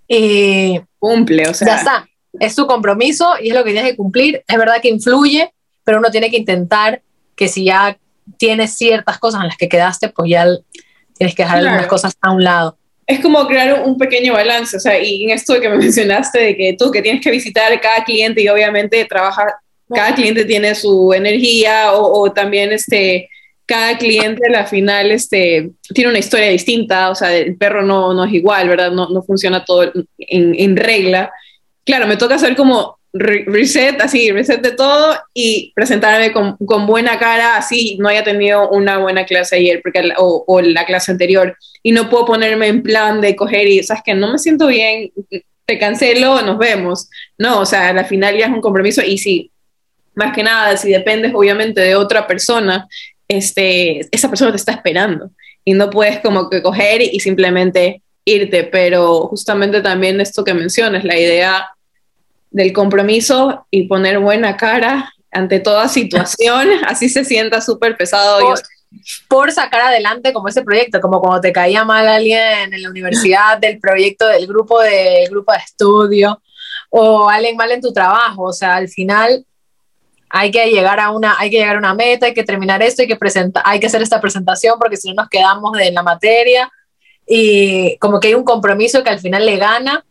Y 0.08 0.80
cumple, 1.00 1.48
o 1.48 1.54
sea. 1.54 1.68
Ya 1.68 1.76
está. 1.78 2.08
Es 2.40 2.56
tu 2.56 2.66
compromiso 2.66 3.34
y 3.42 3.50
es 3.50 3.56
lo 3.56 3.64
que 3.64 3.72
tienes 3.72 3.92
que 3.92 3.98
cumplir. 3.98 4.44
Es 4.48 4.58
verdad 4.58 4.82
que 4.82 4.90
influye, 4.90 5.54
pero 5.84 6.00
uno 6.00 6.12
tiene 6.12 6.30
que 6.30 6.38
intentar 6.38 7.02
que 7.36 7.48
si 7.48 7.66
ya 7.66 7.98
tienes 8.38 8.76
ciertas 8.76 9.18
cosas 9.18 9.42
en 9.42 9.48
las 9.48 9.58
que 9.58 9.68
quedaste, 9.68 10.10
pues 10.10 10.30
ya 10.30 10.46
tienes 11.18 11.36
que 11.36 11.44
dejar 11.44 11.60
algunas 11.60 11.88
cosas 11.88 12.16
a 12.22 12.32
un 12.32 12.44
lado 12.44 12.78
es 13.12 13.20
como 13.20 13.46
crear 13.48 13.84
un 13.84 13.98
pequeño 13.98 14.34
balance, 14.34 14.78
o 14.78 14.80
sea, 14.80 15.02
y 15.02 15.24
en 15.24 15.32
esto 15.32 15.60
que 15.60 15.70
me 15.70 15.78
mencionaste 15.86 16.40
de 16.40 16.56
que 16.56 16.76
tú 16.78 16.92
que 16.92 17.02
tienes 17.02 17.22
que 17.22 17.32
visitar 17.32 17.80
cada 17.82 18.04
cliente 18.04 18.42
y 18.42 18.48
obviamente 18.48 19.06
trabajar, 19.06 19.54
cada 19.94 20.16
cliente 20.16 20.46
tiene 20.46 20.74
su 20.74 21.14
energía 21.14 21.92
o, 21.94 22.32
también 22.32 22.72
este, 22.72 23.30
cada 23.66 23.98
cliente 23.98 24.48
a 24.48 24.52
la 24.52 24.66
final 24.66 25.12
este, 25.12 25.72
tiene 25.94 26.10
una 26.10 26.20
historia 26.20 26.48
distinta, 26.48 27.10
o 27.10 27.16
sea, 27.16 27.36
el 27.36 27.58
perro 27.58 27.82
no, 27.82 28.14
no 28.14 28.24
es 28.24 28.34
igual, 28.34 28.70
¿verdad? 28.70 28.92
No, 28.92 29.10
no 29.10 29.22
funciona 29.22 29.66
todo 29.66 29.84
en, 29.84 30.56
en, 30.58 30.78
regla. 30.78 31.32
Claro, 31.84 32.08
me 32.08 32.16
toca 32.16 32.36
hacer 32.36 32.56
como 32.56 33.01
reset, 33.14 34.02
así, 34.02 34.32
reset 34.32 34.62
de 34.62 34.72
todo 34.72 35.18
y 35.34 35.74
presentarme 35.76 36.32
con, 36.32 36.58
buena 36.88 37.20
cara, 37.20 37.58
así 37.58 37.98
no 38.00 38.08
haya 38.08 38.24
tenido 38.24 38.70
una 38.70 39.00
buena 39.00 39.26
clase 39.26 39.58
ayer 39.58 39.82
porque, 39.84 40.14
o, 40.18 40.62
la 40.62 40.86
clase 40.86 41.12
anterior 41.12 41.58
y 41.84 41.92
no 41.92 42.10
puedo 42.10 42.26
ponerme 42.26 42.68
en 42.68 42.84
plan 42.84 43.20
de 43.20 43.36
coger 43.36 43.68
y, 43.68 43.84
sabes 43.84 44.04
que 44.06 44.14
no 44.14 44.32
me 44.32 44.40
siento 44.40 44.68
bien, 44.68 45.12
te 45.66 45.78
cancelo, 45.78 46.42
nos 46.42 46.58
vemos. 46.58 47.10
No, 47.38 47.60
o 47.60 47.66
sea, 47.66 47.90
al 47.90 48.06
final 48.06 48.38
ya 48.38 48.46
es 48.46 48.52
un 48.52 48.62
compromiso 48.62 49.02
y 49.02 49.18
si, 49.18 49.52
más 50.16 50.34
que 50.34 50.44
nada, 50.44 50.78
si 50.78 50.92
dependes 50.92 51.34
obviamente 51.34 51.82
de 51.82 51.96
otra 51.96 52.28
persona, 52.28 52.88
este, 53.28 54.08
esa 54.12 54.30
persona 54.30 54.52
te 54.52 54.58
está 54.58 54.72
esperando 54.72 55.32
y 55.66 55.74
no 55.74 55.90
puedes 55.90 56.20
como 56.20 56.50
que 56.50 56.62
coger 56.62 57.02
y 57.02 57.20
simplemente 57.20 58.02
irte, 58.26 58.64
pero 58.64 59.28
justamente 59.28 59.82
también 59.82 60.22
esto 60.22 60.44
que 60.44 60.54
mencionas, 60.54 61.04
la 61.04 61.18
idea 61.18 61.68
del 62.52 62.74
compromiso 62.74 63.66
y 63.72 63.88
poner 63.88 64.20
buena 64.20 64.58
cara 64.58 65.14
ante 65.32 65.60
toda 65.60 65.88
situación, 65.88 66.68
así 66.88 67.10
se 67.10 67.26
sienta 67.26 67.62
súper 67.62 67.98
pesado. 67.98 68.40
Por, 68.42 68.60
por, 69.28 69.52
sacar 69.52 69.82
adelante 69.82 70.34
como 70.34 70.50
ese 70.50 70.62
proyecto, 70.62 71.00
como 71.00 71.22
cuando 71.22 71.42
te 71.42 71.54
caía 71.54 71.86
mal 71.86 72.08
alguien 72.08 72.74
en 72.74 72.84
la 72.84 72.90
universidad 72.90 73.58
del 73.58 73.80
proyecto 73.80 74.28
del 74.28 74.46
grupo 74.46 74.80
de, 74.82 75.26
grupo 75.30 75.54
de 75.54 75.60
estudio 75.60 76.42
o 76.90 77.30
alguien 77.30 77.56
mal 77.56 77.72
en 77.72 77.82
tu 77.82 77.94
trabajo, 77.94 78.44
o 78.44 78.54
sea, 78.54 78.76
al 78.76 78.90
final 78.90 79.46
hay 80.30 80.52
que 80.52 80.70
llegar 80.70 81.00
a 81.00 81.12
una, 81.12 81.38
hay 81.40 81.50
que 81.50 81.58
llegar 81.58 81.76
a 81.76 81.80
una 81.80 81.94
meta, 81.94 82.26
hay 82.26 82.34
que 82.34 82.44
terminar 82.44 82.82
esto, 82.82 83.02
hay 83.02 83.08
que 83.08 83.16
presentar, 83.16 83.64
hay 83.66 83.80
que 83.80 83.88
hacer 83.88 84.02
esta 84.02 84.22
presentación 84.22 84.78
porque 84.80 84.98
si 84.98 85.10
no 85.10 85.16
nos 85.16 85.30
quedamos 85.30 85.74
de 85.78 85.92
la 85.92 86.04
materia. 86.04 86.70
Y 87.28 87.98
como 87.98 88.20
que 88.20 88.30
hay 88.30 88.34
un 88.34 88.44
compromiso 88.44 89.04
que 89.04 89.10
al 89.10 89.20
final 89.20 89.46
le 89.46 89.58
gana 89.58 90.06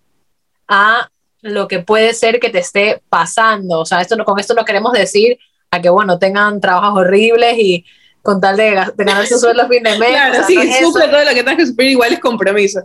a 0.68 1.11
lo 1.42 1.68
que 1.68 1.80
puede 1.80 2.14
ser 2.14 2.40
que 2.40 2.50
te 2.50 2.59
esté 2.59 3.02
pasando. 3.09 3.80
O 3.80 3.87
sea, 3.87 4.00
esto 4.00 4.16
no, 4.16 4.25
con 4.25 4.38
esto 4.38 4.54
no 4.54 4.64
queremos 4.64 4.92
decir 4.92 5.38
a 5.70 5.80
que, 5.80 5.88
bueno, 5.88 6.18
tengan 6.18 6.61
trabajos 6.61 7.00
horribles 7.00 7.59
y 7.59 7.85
con 8.23 8.40
tal 8.40 8.56
de, 8.56 8.73
ganar 8.97 9.26
su 9.26 9.38
sueldo 9.40 9.62
a 9.62 9.68
fin 9.68 9.82
de 9.82 9.99
mes. 9.99 10.11
Claro, 10.11 10.44
sí, 10.47 10.56
todo 10.80 11.25
lo 11.25 11.30
que 11.30 11.42
tengas 11.42 11.56
que 11.56 11.66
suplir 11.66 11.90
igual 11.90 12.12
es 12.12 12.20
compromiso. 12.20 12.80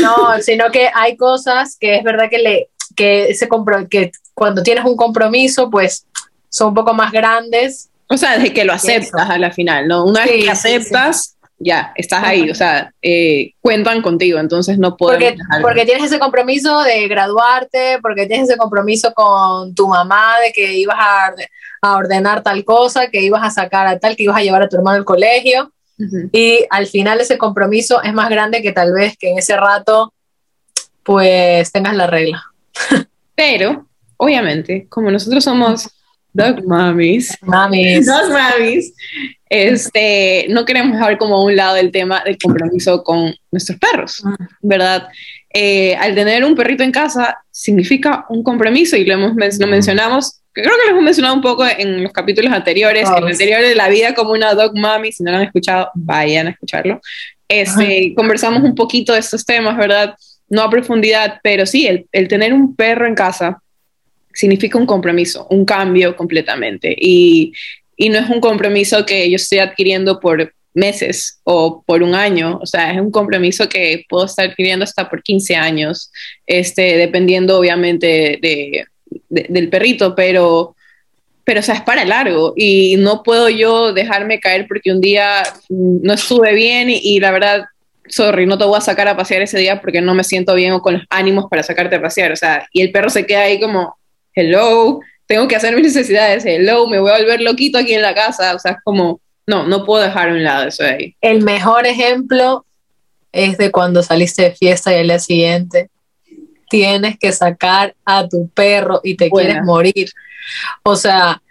No, 0.00 0.38
sino 0.40 0.70
que 0.70 0.90
hay 0.94 1.16
cosas 1.16 1.76
que 1.78 1.96
es 1.96 2.04
verdad 2.04 2.30
que, 2.30 2.38
le, 2.38 2.70
que, 2.96 3.30
ese 3.30 3.48
que 3.90 4.12
cuando 4.34 4.62
tienes 4.62 4.84
un 4.84 4.96
compromiso, 4.96 5.70
pues 5.70 6.06
son 6.48 6.68
un 6.68 6.74
poco 6.74 6.94
más 6.94 7.12
grandes. 7.12 7.90
O 8.08 8.16
sea, 8.16 8.38
desde 8.38 8.54
que 8.54 8.64
lo 8.64 8.72
aceptas 8.72 9.28
a 9.28 9.38
la 9.38 9.50
final, 9.50 9.86
¿no? 9.86 10.04
Una 10.04 10.24
vez 10.24 10.44
que 10.44 10.50
aceptas, 10.50 11.36
ya, 11.58 11.92
estás 11.96 12.22
ahí, 12.24 12.50
o 12.50 12.54
sea, 12.54 12.92
eh, 13.02 13.52
cuentan 13.60 14.00
contigo, 14.00 14.38
entonces 14.38 14.78
no 14.78 14.96
puedes... 14.96 15.34
Porque, 15.34 15.62
porque, 15.62 15.84
tienes 15.84 16.04
ese 16.04 16.18
compromiso 16.18 16.82
de 16.82 17.08
graduarte, 17.08 17.98
porque 18.00 18.26
tienes 18.26 18.48
ese 18.48 18.58
compromiso 18.58 19.12
con 19.12 19.74
tu 19.74 19.88
mamá 19.88 20.34
de 20.44 20.52
que 20.52 20.74
ibas 20.74 20.96
a, 20.98 21.34
a 21.82 21.96
ordenar 21.96 22.42
tal 22.42 22.64
cosa, 22.64 23.08
que 23.08 23.22
ibas 23.22 23.42
a 23.42 23.50
sacar 23.50 23.86
a 23.86 23.98
tal, 23.98 24.16
que 24.16 24.22
ibas 24.22 24.36
a 24.36 24.42
llevar 24.42 24.62
a 24.62 24.68
tu 24.68 24.76
hermano 24.76 24.98
al 24.98 25.04
colegio, 25.04 25.72
y 26.32 26.64
al 26.70 26.86
final 26.86 27.20
ese 27.20 27.38
compromiso 27.38 28.02
es 28.02 28.14
más 28.14 28.30
grande 28.30 28.62
que 28.62 28.72
tal 28.72 28.92
vez 28.92 29.16
que 29.18 29.30
en 29.30 29.38
ese 29.38 29.56
rato 29.56 30.12
pues 31.02 31.72
tengas 31.72 31.96
la 31.96 32.06
regla. 32.06 32.42
Pero, 33.34 33.86
obviamente, 34.16 34.86
como 34.88 35.10
nosotros 35.10 35.42
somos 35.42 35.90
dog 36.38 36.64
mamis, 36.64 37.36
mamis. 37.42 38.06
dos 38.06 38.30
mamis, 38.30 38.94
este, 39.50 40.46
no 40.50 40.64
queremos 40.64 40.92
dejar 40.92 41.18
como 41.18 41.36
a 41.36 41.44
un 41.44 41.56
lado 41.56 41.76
el 41.76 41.90
tema 41.90 42.22
del 42.24 42.38
compromiso 42.38 43.02
con 43.02 43.34
nuestros 43.50 43.78
perros, 43.78 44.22
ah. 44.24 44.36
¿verdad? 44.62 45.08
Eh, 45.52 45.96
al 45.96 46.14
tener 46.14 46.44
un 46.44 46.54
perrito 46.54 46.84
en 46.84 46.92
casa 46.92 47.38
significa 47.50 48.24
un 48.28 48.44
compromiso 48.44 48.96
y 48.96 49.04
lo, 49.04 49.14
hemos, 49.14 49.32
lo 49.58 49.66
mencionamos, 49.66 50.40
creo 50.52 50.70
que 50.70 50.86
lo 50.86 50.90
hemos 50.92 51.02
mencionado 51.02 51.34
un 51.34 51.42
poco 51.42 51.64
en 51.66 52.04
los 52.04 52.12
capítulos 52.12 52.52
anteriores, 52.52 53.08
en 53.08 53.16
el 53.16 53.32
anterior 53.32 53.60
de 53.60 53.74
la 53.74 53.88
vida 53.88 54.14
como 54.14 54.32
una 54.32 54.54
dog 54.54 54.78
mommy, 54.78 55.10
si 55.10 55.24
no 55.24 55.32
lo 55.32 55.38
han 55.38 55.44
escuchado, 55.44 55.90
vayan 55.94 56.46
a 56.46 56.50
escucharlo. 56.50 57.00
Este, 57.48 58.12
conversamos 58.14 58.62
un 58.62 58.74
poquito 58.74 59.14
de 59.14 59.20
estos 59.20 59.44
temas, 59.44 59.76
¿verdad? 59.76 60.14
No 60.50 60.62
a 60.62 60.70
profundidad, 60.70 61.40
pero 61.42 61.66
sí, 61.66 61.86
el, 61.86 62.06
el 62.12 62.28
tener 62.28 62.52
un 62.52 62.76
perro 62.76 63.06
en 63.06 63.14
casa 63.14 63.60
significa 64.38 64.78
un 64.78 64.86
compromiso, 64.86 65.46
un 65.50 65.64
cambio 65.64 66.14
completamente. 66.16 66.94
Y 66.96 67.52
y 67.98 68.08
no 68.08 68.18
es 68.20 68.30
un 68.30 68.40
compromiso 68.40 69.04
que 69.04 69.28
yo 69.28 69.36
estoy 69.36 69.58
adquiriendo 69.58 70.20
por 70.20 70.54
meses 70.72 71.40
o 71.42 71.82
por 71.84 72.04
un 72.04 72.14
año, 72.14 72.60
o 72.62 72.66
sea, 72.66 72.92
es 72.92 73.00
un 73.00 73.10
compromiso 73.10 73.68
que 73.68 74.04
puedo 74.08 74.24
estar 74.24 74.48
adquiriendo 74.48 74.84
hasta 74.84 75.10
por 75.10 75.22
15 75.22 75.56
años, 75.56 76.12
este, 76.46 76.96
dependiendo 76.96 77.58
obviamente 77.58 78.38
de, 78.40 78.86
del 79.28 79.68
perrito, 79.68 80.14
pero, 80.14 80.76
pero, 81.42 81.58
o 81.58 81.62
sea, 81.62 81.74
es 81.74 81.82
para 81.82 82.04
largo. 82.04 82.54
Y 82.56 82.96
no 82.98 83.24
puedo 83.24 83.48
yo 83.48 83.92
dejarme 83.92 84.38
caer 84.38 84.66
porque 84.68 84.92
un 84.92 85.00
día 85.00 85.42
no 85.68 86.12
estuve 86.12 86.54
bien 86.54 86.90
y, 86.90 87.00
y 87.02 87.18
la 87.18 87.32
verdad, 87.32 87.64
sorry, 88.06 88.46
no 88.46 88.56
te 88.56 88.64
voy 88.64 88.78
a 88.78 88.80
sacar 88.80 89.08
a 89.08 89.16
pasear 89.16 89.42
ese 89.42 89.58
día 89.58 89.80
porque 89.80 90.00
no 90.00 90.14
me 90.14 90.22
siento 90.22 90.54
bien 90.54 90.72
o 90.72 90.82
con 90.82 90.94
los 90.94 91.02
ánimos 91.10 91.46
para 91.50 91.64
sacarte 91.64 91.96
a 91.96 92.02
pasear, 92.02 92.30
o 92.30 92.36
sea, 92.36 92.68
y 92.72 92.82
el 92.82 92.92
perro 92.92 93.10
se 93.10 93.26
queda 93.26 93.42
ahí 93.42 93.58
como, 93.58 93.97
hello, 94.38 95.00
tengo 95.26 95.48
que 95.48 95.56
hacer 95.56 95.74
mis 95.74 95.84
necesidades, 95.84 96.44
hello, 96.46 96.86
me 96.86 96.98
voy 96.98 97.10
a 97.10 97.18
volver 97.18 97.40
loquito 97.40 97.78
aquí 97.78 97.94
en 97.94 98.02
la 98.02 98.14
casa, 98.14 98.54
o 98.54 98.58
sea, 98.58 98.72
es 98.72 98.78
como, 98.84 99.20
no, 99.46 99.66
no 99.66 99.84
puedo 99.84 100.02
dejar 100.02 100.28
a 100.28 100.32
un 100.32 100.44
lado 100.44 100.68
eso 100.68 100.84
de 100.84 100.90
ahí. 100.90 101.16
El 101.20 101.42
mejor 101.42 101.86
ejemplo 101.86 102.64
es 103.32 103.58
de 103.58 103.70
cuando 103.70 104.02
saliste 104.02 104.42
de 104.42 104.50
fiesta 104.52 104.92
y 104.92 104.98
al 104.98 105.08
día 105.08 105.18
siguiente 105.18 105.90
tienes 106.70 107.18
que 107.18 107.32
sacar 107.32 107.94
a 108.04 108.28
tu 108.28 108.48
perro 108.50 109.00
y 109.02 109.16
te 109.16 109.30
quieres 109.30 109.62
morir. 109.64 110.10
O 110.82 110.96
sea, 110.96 111.42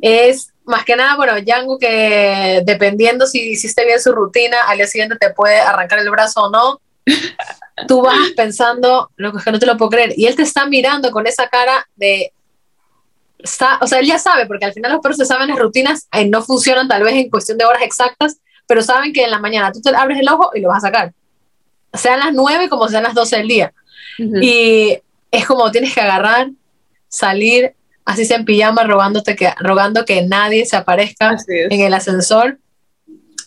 es 0.00 0.52
más 0.64 0.84
que 0.84 0.96
nada, 0.96 1.16
bueno, 1.16 1.34
Django 1.40 1.78
que 1.78 2.62
dependiendo 2.64 3.26
si 3.26 3.50
hiciste 3.50 3.84
bien 3.84 4.00
su 4.00 4.12
rutina, 4.12 4.56
al 4.68 4.78
día 4.78 4.86
siguiente 4.86 5.16
te 5.18 5.30
puede 5.30 5.60
arrancar 5.60 5.98
el 5.98 6.10
brazo 6.10 6.44
o 6.44 6.50
no. 6.50 6.80
Tú 7.86 8.02
vas 8.02 8.30
pensando, 8.36 9.10
lo 9.16 9.32
que 9.32 9.50
no 9.50 9.58
te 9.58 9.66
lo 9.66 9.76
puedo 9.76 9.90
creer, 9.90 10.14
y 10.16 10.26
él 10.26 10.36
te 10.36 10.42
está 10.42 10.66
mirando 10.66 11.10
con 11.10 11.26
esa 11.26 11.48
cara 11.48 11.86
de 11.96 12.32
o 13.80 13.86
sea, 13.86 13.98
él 13.98 14.06
ya 14.06 14.18
sabe, 14.18 14.46
porque 14.46 14.64
al 14.64 14.72
final 14.72 14.92
los 14.92 15.00
perros 15.00 15.16
se 15.16 15.24
saben 15.24 15.48
las 15.48 15.58
rutinas, 15.58 16.06
eh, 16.12 16.28
no 16.28 16.42
funcionan 16.42 16.88
tal 16.88 17.02
vez 17.02 17.14
en 17.14 17.30
cuestión 17.30 17.58
de 17.58 17.64
horas 17.64 17.82
exactas, 17.82 18.38
pero 18.66 18.82
saben 18.82 19.12
que 19.12 19.24
en 19.24 19.30
la 19.30 19.38
mañana 19.38 19.72
tú 19.72 19.80
te 19.80 19.94
abres 19.94 20.18
el 20.20 20.28
ojo 20.28 20.50
y 20.54 20.60
lo 20.60 20.68
vas 20.68 20.84
a 20.84 20.88
sacar. 20.88 21.12
Sean 21.92 22.20
las 22.20 22.32
9 22.32 22.68
como 22.68 22.88
sean 22.88 23.02
las 23.02 23.14
12 23.14 23.38
del 23.38 23.48
día. 23.48 23.72
Y 24.18 24.98
es 25.30 25.46
como 25.46 25.70
tienes 25.70 25.94
que 25.94 26.00
agarrar, 26.00 26.50
salir, 27.08 27.74
así 28.04 28.24
sea 28.24 28.36
en 28.36 28.44
pijama, 28.44 28.84
rogándote 28.84 29.34
que, 29.34 29.52
rogando 29.58 30.04
que 30.04 30.22
nadie 30.22 30.64
se 30.64 30.76
aparezca 30.76 31.36
en 31.48 31.80
el 31.80 31.92
ascensor 31.92 32.58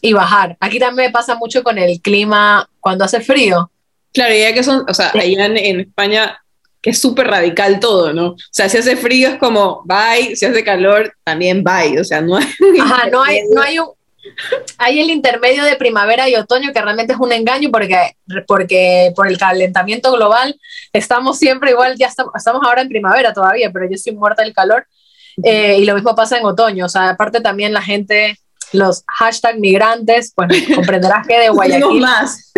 y 0.02 0.14
bajar. 0.14 0.58
Aquí 0.60 0.80
también 0.80 1.08
me 1.08 1.12
pasa 1.14 1.36
mucho 1.36 1.64
con 1.64 1.78
el 1.78 2.02
clima 2.02 2.70
cuando 2.80 3.06
hace 3.06 3.22
frío. 3.22 3.72
Claro, 4.16 4.34
ya 4.34 4.54
que 4.54 4.64
son, 4.64 4.86
o 4.88 4.94
sea, 4.94 5.12
allá 5.14 5.46
en 5.46 5.82
España 5.82 6.40
que 6.86 6.92
es 6.92 7.02
súper 7.02 7.26
radical 7.26 7.80
todo, 7.80 8.14
¿no? 8.14 8.28
O 8.34 8.38
sea, 8.52 8.70
si 8.70 8.78
hace 8.78 8.96
frío 8.96 9.30
es 9.30 9.38
como 9.38 9.82
bye, 9.86 10.36
si 10.36 10.46
hace 10.46 10.64
calor 10.64 11.12
también 11.24 11.64
bye, 11.64 12.00
o 12.00 12.04
sea, 12.04 12.22
no 12.22 12.38
hay... 12.38 12.46
Ajá, 12.80 13.10
no 13.10 13.24
hay, 13.24 13.40
no 13.52 13.60
hay 13.60 13.80
un... 13.80 13.88
Hay 14.78 15.02
el 15.02 15.10
intermedio 15.10 15.64
de 15.64 15.78
primavera 15.78 16.30
y 16.30 16.36
otoño 16.36 16.72
que 16.72 16.82
realmente 16.82 17.14
es 17.14 17.20
un 17.20 17.32
engaño 17.32 17.72
porque, 17.72 18.16
porque 18.46 19.12
por 19.16 19.28
el 19.28 19.40
calentamiento 19.40 20.12
global 20.12 20.60
estamos 20.94 21.40
siempre 21.40 21.72
igual, 21.72 21.96
ya 21.98 22.06
estamos, 22.06 22.34
estamos 22.36 22.62
ahora 22.64 22.84
en 22.84 22.90
primavera 22.90 23.34
todavía, 23.34 23.72
pero 23.74 23.86
yo 23.86 23.96
estoy 23.96 24.14
muerta 24.14 24.44
del 24.44 24.54
calor. 24.54 24.86
Eh, 25.44 25.78
y 25.80 25.86
lo 25.86 25.96
mismo 25.96 26.14
pasa 26.14 26.38
en 26.38 26.46
otoño, 26.46 26.86
o 26.86 26.90
sea, 26.90 27.10
aparte 27.10 27.42
también 27.42 27.74
la 27.74 27.82
gente, 27.82 28.38
los 28.74 29.04
hashtag 29.08 29.60
migrantes, 29.60 30.34
pues 30.36 30.50
comprenderás 30.76 31.26
que 31.26 31.40
de 31.40 31.50
Guayaquil... 31.50 32.00
más. 32.00 32.54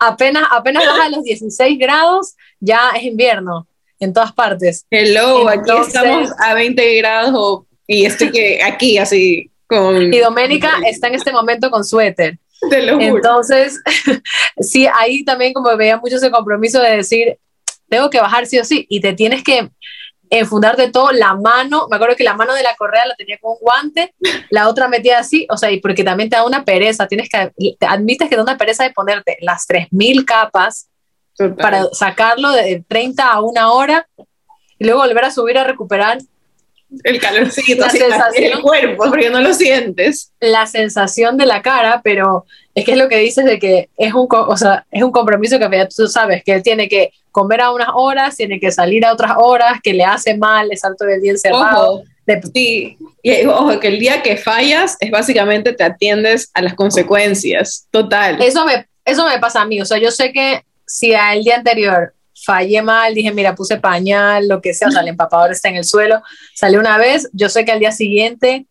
Apenas, 0.00 0.44
apenas 0.50 0.84
baja 0.84 1.06
a 1.06 1.10
los 1.10 1.24
16 1.24 1.78
grados, 1.78 2.34
ya 2.60 2.90
es 2.96 3.04
invierno 3.04 3.66
en 3.98 4.12
todas 4.12 4.32
partes. 4.32 4.86
Hello, 4.90 5.48
aquí 5.48 5.70
estamos 5.80 6.30
a 6.38 6.54
20 6.54 6.96
grados 6.96 7.64
y 7.86 8.04
estoy 8.04 8.30
que 8.30 8.62
aquí 8.62 8.98
así 8.98 9.50
con... 9.66 10.12
Y 10.12 10.18
Doménica 10.18 10.70
está 10.86 11.08
en 11.08 11.14
este 11.14 11.32
momento 11.32 11.70
con 11.70 11.84
suéter. 11.84 12.38
Entonces, 12.70 13.80
sí, 14.60 14.86
ahí 14.98 15.24
también 15.24 15.52
como 15.52 15.76
veía 15.76 15.98
mucho 15.98 16.16
ese 16.16 16.30
compromiso 16.30 16.80
de 16.80 16.96
decir, 16.96 17.38
tengo 17.88 18.10
que 18.10 18.20
bajar 18.20 18.46
sí 18.46 18.58
o 18.58 18.64
sí, 18.64 18.86
y 18.88 19.00
te 19.00 19.12
tienes 19.12 19.42
que 19.42 19.70
enfundar 20.30 20.76
de 20.76 20.90
todo, 20.90 21.12
la 21.12 21.34
mano, 21.34 21.86
me 21.88 21.96
acuerdo 21.96 22.16
que 22.16 22.24
la 22.24 22.34
mano 22.34 22.54
de 22.54 22.62
la 22.62 22.74
correa 22.76 23.06
la 23.06 23.14
tenía 23.14 23.38
con 23.38 23.52
un 23.52 23.58
guante, 23.60 24.14
la 24.50 24.68
otra 24.68 24.88
metía 24.88 25.18
así, 25.18 25.46
o 25.50 25.56
sea, 25.56 25.70
y 25.70 25.80
porque 25.80 26.04
también 26.04 26.28
te 26.28 26.36
da 26.36 26.44
una 26.44 26.64
pereza, 26.64 27.06
tienes 27.06 27.28
que, 27.28 27.76
te 27.78 27.86
admites 27.86 28.28
que 28.28 28.36
da 28.36 28.42
una 28.42 28.58
pereza 28.58 28.84
de 28.84 28.90
ponerte 28.90 29.36
las 29.40 29.66
3.000 29.68 30.24
capas 30.24 30.88
para 31.58 31.84
sacarlo 31.92 32.50
de 32.50 32.84
30 32.88 33.30
a 33.30 33.40
una 33.40 33.70
hora 33.72 34.08
y 34.78 34.84
luego 34.84 35.00
volver 35.00 35.24
a 35.24 35.30
subir 35.30 35.58
a 35.58 35.64
recuperar. 35.64 36.18
El 37.04 37.20
calorcito, 37.20 37.82
La 37.84 37.90
sensación. 37.90 38.44
el 38.52 38.60
cuerpo, 38.62 39.04
porque 39.10 39.30
no 39.30 39.40
lo 39.40 39.52
sientes. 39.52 40.32
la 40.40 40.66
sensación 40.66 41.36
de 41.36 41.46
la 41.46 41.62
cara, 41.62 42.00
pero 42.04 42.46
es 42.74 42.84
que 42.84 42.92
es 42.92 42.98
lo 42.98 43.08
que 43.08 43.18
dices 43.18 43.44
de 43.44 43.58
que 43.58 43.88
es 43.96 44.14
un, 44.14 44.28
o 44.30 44.56
sea, 44.56 44.86
es 44.90 45.02
un 45.02 45.10
compromiso 45.12 45.58
que 45.58 45.68
ya 45.70 45.88
tú 45.88 46.06
sabes 46.06 46.42
que 46.44 46.52
él 46.52 46.62
tiene 46.62 46.88
que 46.88 47.10
comer 47.32 47.60
a 47.60 47.72
unas 47.72 47.88
horas, 47.94 48.36
tiene 48.36 48.60
que 48.60 48.70
salir 48.70 49.04
a 49.04 49.12
otras 49.12 49.32
horas, 49.36 49.80
que 49.82 49.92
le 49.94 50.04
hace 50.04 50.36
mal, 50.36 50.68
le 50.68 50.76
salto 50.76 51.04
del 51.04 51.20
día 51.20 51.32
encerrado. 51.32 51.94
Ojo, 51.96 52.02
de- 52.26 52.40
sí, 52.54 52.96
y 53.22 53.44
ojo, 53.46 53.78
que 53.80 53.88
el 53.88 53.98
día 53.98 54.22
que 54.22 54.36
fallas 54.36 54.96
es 55.00 55.10
básicamente 55.10 55.72
te 55.72 55.84
atiendes 55.84 56.50
a 56.54 56.62
las 56.62 56.74
consecuencias, 56.74 57.86
total. 57.90 58.40
Eso 58.42 58.64
me, 58.64 58.86
eso 59.04 59.26
me 59.26 59.38
pasa 59.38 59.62
a 59.62 59.66
mí, 59.66 59.80
o 59.80 59.84
sea, 59.84 59.98
yo 59.98 60.10
sé 60.10 60.32
que 60.32 60.62
si 60.86 61.14
al 61.14 61.42
día 61.42 61.56
anterior 61.56 62.14
fallé 62.46 62.80
mal, 62.80 63.12
dije, 63.12 63.32
mira, 63.32 63.54
puse 63.56 63.76
pañal, 63.78 64.46
lo 64.48 64.60
que 64.62 64.72
sea, 64.72 64.88
o 64.88 64.90
sea, 64.92 65.00
el 65.02 65.08
empapador 65.08 65.50
está 65.50 65.68
en 65.68 65.76
el 65.76 65.84
suelo, 65.84 66.22
salió 66.54 66.78
una 66.78 66.96
vez, 66.96 67.28
yo 67.32 67.48
sé 67.48 67.64
que 67.64 67.72
al 67.72 67.80
día 67.80 67.90
siguiente 67.90 68.66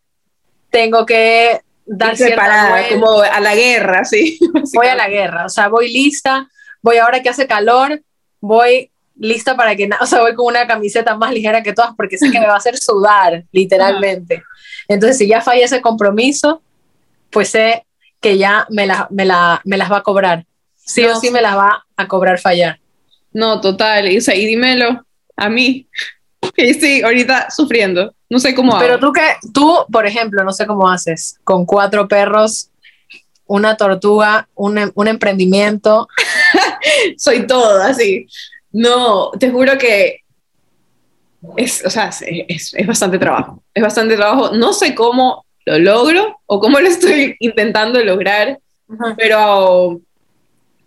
tengo 0.70 1.06
que 1.06 1.62
dar 1.86 2.16
preparada, 2.18 2.88
como 2.90 3.20
a 3.22 3.40
la 3.42 3.54
guerra, 3.56 4.06
sí. 4.06 4.40
voy 4.74 4.88
a 4.88 4.96
la 4.96 5.10
guerra, 5.10 5.46
o 5.46 5.50
sea, 5.50 5.68
voy 5.68 5.92
lista, 5.92 6.48
voy 6.82 6.98
ahora 6.98 7.22
que 7.22 7.30
hace 7.30 7.48
calor, 7.48 8.02
voy 8.40 8.90
lista 9.18 9.56
para 9.56 9.76
que, 9.76 9.90
o 10.00 10.06
sea, 10.06 10.22
voy 10.22 10.34
con 10.36 10.48
una 10.48 10.66
camiseta 10.68 11.16
más 11.18 11.34
ligera 11.34 11.62
que 11.64 11.74
todas 11.74 11.92
porque 11.96 12.18
sé 12.18 12.32
que 12.32 12.40
me 12.40 12.48
va 12.48 12.54
a 12.56 12.58
hacer 12.58 12.78
sudar, 12.78 13.44
literalmente. 13.52 14.44
Entonces, 14.88 15.18
si 15.18 15.28
ya 15.28 15.42
falla 15.42 15.66
ese 15.66 15.82
compromiso, 15.82 16.62
pues 17.30 17.50
sé 17.50 17.86
que 18.22 18.38
ya 18.38 18.68
me, 18.70 18.86
la- 18.88 19.08
me, 19.12 19.26
la- 19.26 19.62
me 19.66 19.78
las 19.78 19.92
va 19.92 19.98
a 19.98 20.04
cobrar. 20.04 20.46
Sí 20.76 21.02
No, 21.04 21.18
o 21.18 21.20
sí. 21.20 21.30
me 21.32 21.42
las 21.42 21.56
va 21.58 21.86
a 21.98 22.08
cobrar 22.08 22.40
fallar. 22.40 22.80
No, 23.36 23.60
total, 23.60 24.10
y, 24.10 24.18
o 24.18 24.22
sea, 24.22 24.34
y 24.34 24.46
dímelo 24.46 25.06
a 25.36 25.50
mí, 25.50 25.88
que 26.56 26.70
estoy 26.70 27.02
ahorita 27.02 27.50
sufriendo, 27.52 28.14
no 28.30 28.40
sé 28.40 28.56
cómo 28.56 28.80
Pero 28.80 28.94
hago. 28.94 29.08
tú 29.08 29.12
que, 29.12 29.22
tú, 29.54 29.78
por 29.92 30.06
ejemplo, 30.06 30.42
no 30.46 30.54
sé 30.54 30.66
cómo 30.66 30.90
haces, 30.90 31.38
con 31.44 31.66
cuatro 31.66 32.08
perros, 32.08 32.70
una 33.46 33.76
tortuga, 33.76 34.48
un, 34.56 34.78
em- 34.78 34.92
un 34.96 35.08
emprendimiento, 35.10 36.08
soy 37.18 37.46
todo 37.46 37.82
así. 37.84 38.26
No, 38.72 39.32
te 39.38 39.50
juro 39.52 39.78
que 39.78 40.22
es, 41.58 41.86
o 41.86 41.90
sea, 41.90 42.08
es, 42.08 42.24
es- 42.48 42.74
es 42.74 42.88
bastante 42.88 43.20
trabajo. 43.20 43.62
Es 43.74 43.84
bastante 43.84 44.16
trabajo. 44.16 44.52
No 44.56 44.72
sé 44.72 44.96
cómo 44.96 45.46
lo 45.66 45.78
logro 45.80 46.40
o 46.46 46.60
cómo 46.62 46.80
lo 46.80 46.88
estoy 46.96 47.36
intentando 47.40 48.02
lograr, 48.02 48.60
pero, 49.18 50.00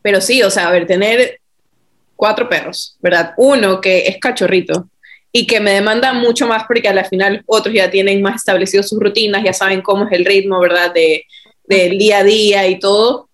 pero 0.02 0.20
sí, 0.22 0.42
o 0.42 0.50
sea, 0.50 0.68
a 0.68 0.72
ver, 0.72 0.86
tener 0.86 1.40
cuatro 2.18 2.48
perros, 2.48 2.96
¿verdad? 3.00 3.32
Uno 3.36 3.80
que 3.80 4.08
es 4.08 4.18
cachorrito 4.18 4.88
y 5.32 5.46
que 5.46 5.60
me 5.60 5.70
demanda 5.70 6.12
mucho 6.12 6.48
más 6.48 6.64
porque 6.66 6.88
al 6.88 7.04
final 7.06 7.44
otros 7.46 7.72
ya 7.72 7.88
tienen 7.88 8.20
más 8.20 8.36
establecido 8.36 8.82
sus 8.82 8.98
rutinas, 8.98 9.44
ya 9.44 9.52
saben 9.52 9.82
cómo 9.82 10.04
es 10.04 10.10
el 10.10 10.24
ritmo, 10.24 10.58
¿verdad? 10.58 10.92
De, 10.92 11.24
del 11.64 11.96
día 11.96 12.18
a 12.18 12.24
día 12.24 12.66
y 12.66 12.80
todo. 12.80 13.28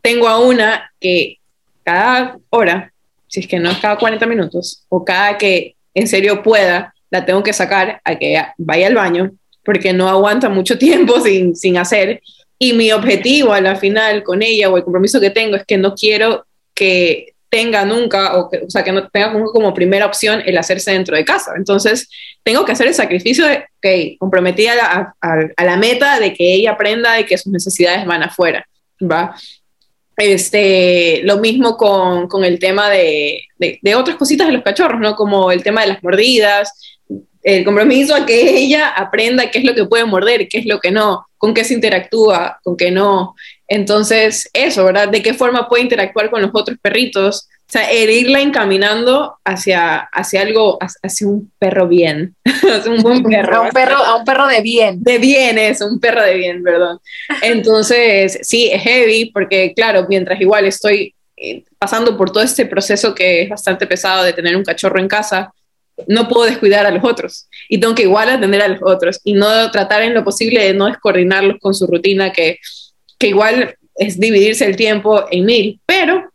Tengo 0.00 0.28
a 0.28 0.38
una 0.38 0.92
que 1.00 1.38
cada 1.82 2.38
hora, 2.50 2.92
si 3.26 3.40
es 3.40 3.48
que 3.48 3.58
no 3.58 3.72
es 3.72 3.78
cada 3.78 3.98
40 3.98 4.26
minutos, 4.26 4.84
o 4.88 5.04
cada 5.04 5.36
que 5.36 5.74
en 5.92 6.06
serio 6.06 6.40
pueda, 6.40 6.94
la 7.10 7.26
tengo 7.26 7.42
que 7.42 7.52
sacar 7.52 8.00
a 8.04 8.16
que 8.16 8.40
vaya 8.58 8.86
al 8.86 8.94
baño, 8.94 9.32
porque 9.64 9.92
no 9.92 10.08
aguanta 10.08 10.48
mucho 10.48 10.78
tiempo 10.78 11.20
sin, 11.24 11.56
sin 11.56 11.78
hacer. 11.78 12.22
Y 12.60 12.74
mi 12.74 12.92
objetivo 12.92 13.52
a 13.52 13.60
la 13.60 13.74
final 13.74 14.22
con 14.22 14.40
ella 14.40 14.70
o 14.70 14.76
el 14.76 14.84
compromiso 14.84 15.20
que 15.20 15.30
tengo 15.30 15.56
es 15.56 15.64
que 15.64 15.78
no 15.78 15.94
quiero 15.96 16.46
que 16.74 17.34
tenga 17.50 17.84
nunca, 17.84 18.36
o, 18.36 18.50
que, 18.50 18.58
o 18.58 18.70
sea, 18.70 18.84
que 18.84 18.92
no 18.92 19.08
tenga 19.08 19.32
como, 19.32 19.74
primera 19.74 20.06
opción 20.06 20.42
el 20.44 20.58
hacerse 20.58 20.92
dentro 20.92 21.16
de 21.16 21.24
casa. 21.24 21.52
Entonces, 21.56 22.08
tengo 22.42 22.64
que 22.64 22.72
hacer 22.72 22.86
el 22.86 22.94
sacrificio 22.94 23.46
de, 23.46 23.56
ok, 23.56 24.18
comprometí 24.18 24.66
a 24.66 24.74
la, 24.74 25.14
a, 25.20 25.38
a 25.56 25.64
la 25.64 25.76
meta 25.76 26.20
de 26.20 26.34
que 26.34 26.54
ella 26.54 26.72
aprenda 26.72 27.14
de 27.14 27.26
que 27.26 27.38
sus 27.38 27.52
necesidades 27.52 28.04
van 28.06 28.22
afuera, 28.22 28.66
¿va? 29.00 29.34
Este, 30.16 31.20
lo 31.22 31.38
mismo 31.38 31.76
con, 31.76 32.26
con 32.26 32.44
el 32.44 32.58
tema 32.58 32.90
de, 32.90 33.44
de, 33.56 33.78
de, 33.80 33.94
otras 33.94 34.16
cositas 34.16 34.48
de 34.48 34.52
los 34.52 34.64
cachorros, 34.64 35.00
¿no? 35.00 35.14
Como 35.14 35.52
el 35.52 35.62
tema 35.62 35.82
de 35.82 35.88
las 35.88 36.02
mordidas, 36.02 36.98
el 37.42 37.64
compromiso 37.64 38.14
a 38.14 38.26
que 38.26 38.58
ella 38.58 38.88
aprenda 38.88 39.50
qué 39.50 39.58
es 39.58 39.64
lo 39.64 39.74
que 39.74 39.84
puede 39.84 40.04
morder, 40.04 40.48
qué 40.48 40.58
es 40.58 40.66
lo 40.66 40.80
que 40.80 40.90
no, 40.90 41.26
con 41.38 41.54
qué 41.54 41.64
se 41.64 41.74
interactúa, 41.74 42.58
con 42.62 42.76
qué 42.76 42.90
no. 42.90 43.36
Entonces, 43.68 44.48
eso, 44.54 44.84
¿verdad? 44.86 45.08
De 45.08 45.22
qué 45.22 45.34
forma 45.34 45.68
puede 45.68 45.82
interactuar 45.82 46.30
con 46.30 46.40
los 46.40 46.50
otros 46.54 46.78
perritos. 46.80 47.48
O 47.68 47.70
sea, 47.70 47.90
el 47.90 48.08
irla 48.08 48.40
encaminando 48.40 49.36
hacia, 49.44 49.98
hacia 49.98 50.40
algo, 50.40 50.78
hacia 50.80 51.28
un 51.28 51.52
perro 51.58 51.86
bien, 51.86 52.34
hacia 52.44 52.90
un 52.90 53.02
buen 53.02 53.22
perro. 53.22 53.56
A 53.56 53.60
un 53.60 53.70
perro, 53.70 53.96
a 53.96 54.16
un 54.16 54.24
perro 54.24 54.46
de 54.46 54.62
bien. 54.62 55.02
De 55.02 55.18
bien 55.18 55.58
es, 55.58 55.82
un 55.82 56.00
perro 56.00 56.22
de 56.22 56.34
bien, 56.34 56.62
perdón. 56.62 56.98
Entonces, 57.42 58.38
sí, 58.40 58.70
es 58.72 58.82
heavy, 58.82 59.26
porque 59.26 59.74
claro, 59.76 60.06
mientras 60.08 60.40
igual 60.40 60.64
estoy 60.64 61.14
eh, 61.36 61.62
pasando 61.78 62.16
por 62.16 62.32
todo 62.32 62.42
este 62.42 62.64
proceso 62.64 63.14
que 63.14 63.42
es 63.42 63.50
bastante 63.50 63.86
pesado 63.86 64.24
de 64.24 64.32
tener 64.32 64.56
un 64.56 64.64
cachorro 64.64 64.98
en 64.98 65.08
casa, 65.08 65.52
no 66.06 66.26
puedo 66.26 66.46
descuidar 66.46 66.86
a 66.86 66.90
los 66.90 67.04
otros 67.04 67.48
y 67.68 67.78
tengo 67.78 67.94
que 67.94 68.04
igual 68.04 68.30
atender 68.30 68.62
a 68.62 68.68
los 68.68 68.80
otros 68.82 69.20
y 69.24 69.34
no 69.34 69.70
tratar 69.70 70.02
en 70.02 70.14
lo 70.14 70.24
posible 70.24 70.64
de 70.64 70.72
no 70.72 70.86
descoordinarlos 70.86 71.58
con 71.60 71.74
su 71.74 71.86
rutina, 71.86 72.32
que, 72.32 72.58
que 73.18 73.28
igual 73.28 73.76
es 73.96 74.18
dividirse 74.18 74.64
el 74.64 74.76
tiempo 74.76 75.26
en 75.30 75.44
mil, 75.44 75.80
pero 75.84 76.30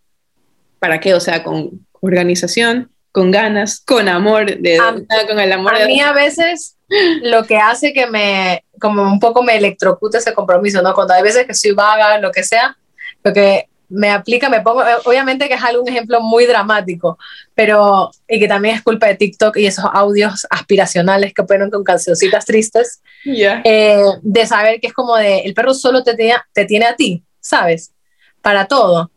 ¿para 0.80 1.00
qué? 1.00 1.14
O 1.14 1.20
sea, 1.20 1.44
con 1.44 1.86
organización, 2.02 2.92
con 3.12 3.32
ganas, 3.32 3.80
con 3.80 4.10
amor, 4.10 4.58
de, 4.58 4.78
a, 4.78 4.94
con 5.28 5.40
el 5.40 5.52
amor. 5.52 5.76
A 5.76 5.80
de 5.80 5.86
mí 5.88 6.02
a 6.02 6.12
veces 6.12 6.78
lo 7.22 7.46
que 7.46 7.58
hace 7.58 7.94
que 7.94 8.08
me, 8.08 8.64
como 8.80 9.04
un 9.04 9.20
poco 9.20 9.44
me 9.44 9.56
electrocute 9.56 10.18
ese 10.18 10.34
compromiso, 10.34 10.82
¿no? 10.82 10.94
Cuando 10.94 11.14
hay 11.14 11.24
veces 11.24 11.46
que 11.46 11.54
soy 11.54 11.72
vaga, 11.72 12.18
lo 12.20 12.32
que 12.32 12.44
sea, 12.44 12.76
lo 13.24 13.32
que 13.32 13.68
me 13.94 14.10
aplica, 14.10 14.50
me 14.50 14.62
pongo, 14.62 14.82
obviamente 15.06 15.48
que 15.48 15.54
es 15.54 15.64
algún 15.64 15.88
ejemplo 15.88 16.20
muy 16.20 16.46
dramático, 16.46 17.20
pero, 17.54 18.10
y 18.28 18.40
que 18.40 18.48
también 18.48 18.76
es 18.76 18.82
culpa 18.82 19.06
de 19.06 19.16
TikTok 19.16 19.56
y 19.58 19.68
esos 19.68 19.86
audios 19.94 20.48
aspiracionales 20.50 21.32
que 21.34 21.44
ponen 21.44 21.70
con 21.70 21.84
cancioncitas 21.84 22.46
tristes, 22.46 23.02
yeah. 23.24 23.62
eh, 23.64 24.04
de 24.24 24.46
saber 24.48 24.80
que 24.82 24.88
es 24.88 24.94
como 24.94 25.16
de, 25.16 25.42
el 25.42 25.54
perro 25.54 25.76
solo 25.76 26.04
te, 26.04 26.16
te, 26.16 26.34
te 26.54 26.66
tiene 26.66 26.88
a 26.88 26.96
ti, 26.96 27.24
¿sabes? 27.40 27.94
Para 28.42 28.66
todo. 28.66 29.12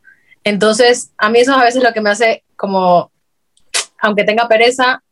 Entonces, 0.44 1.10
a 1.16 1.30
mí 1.30 1.40
eso 1.40 1.54
a 1.54 1.64
veces 1.64 1.82
lo 1.82 1.94
que 1.94 2.02
me 2.02 2.10
hace 2.10 2.44
como, 2.54 3.10
aunque 3.98 4.24
tenga 4.24 4.46
pereza, 4.46 5.02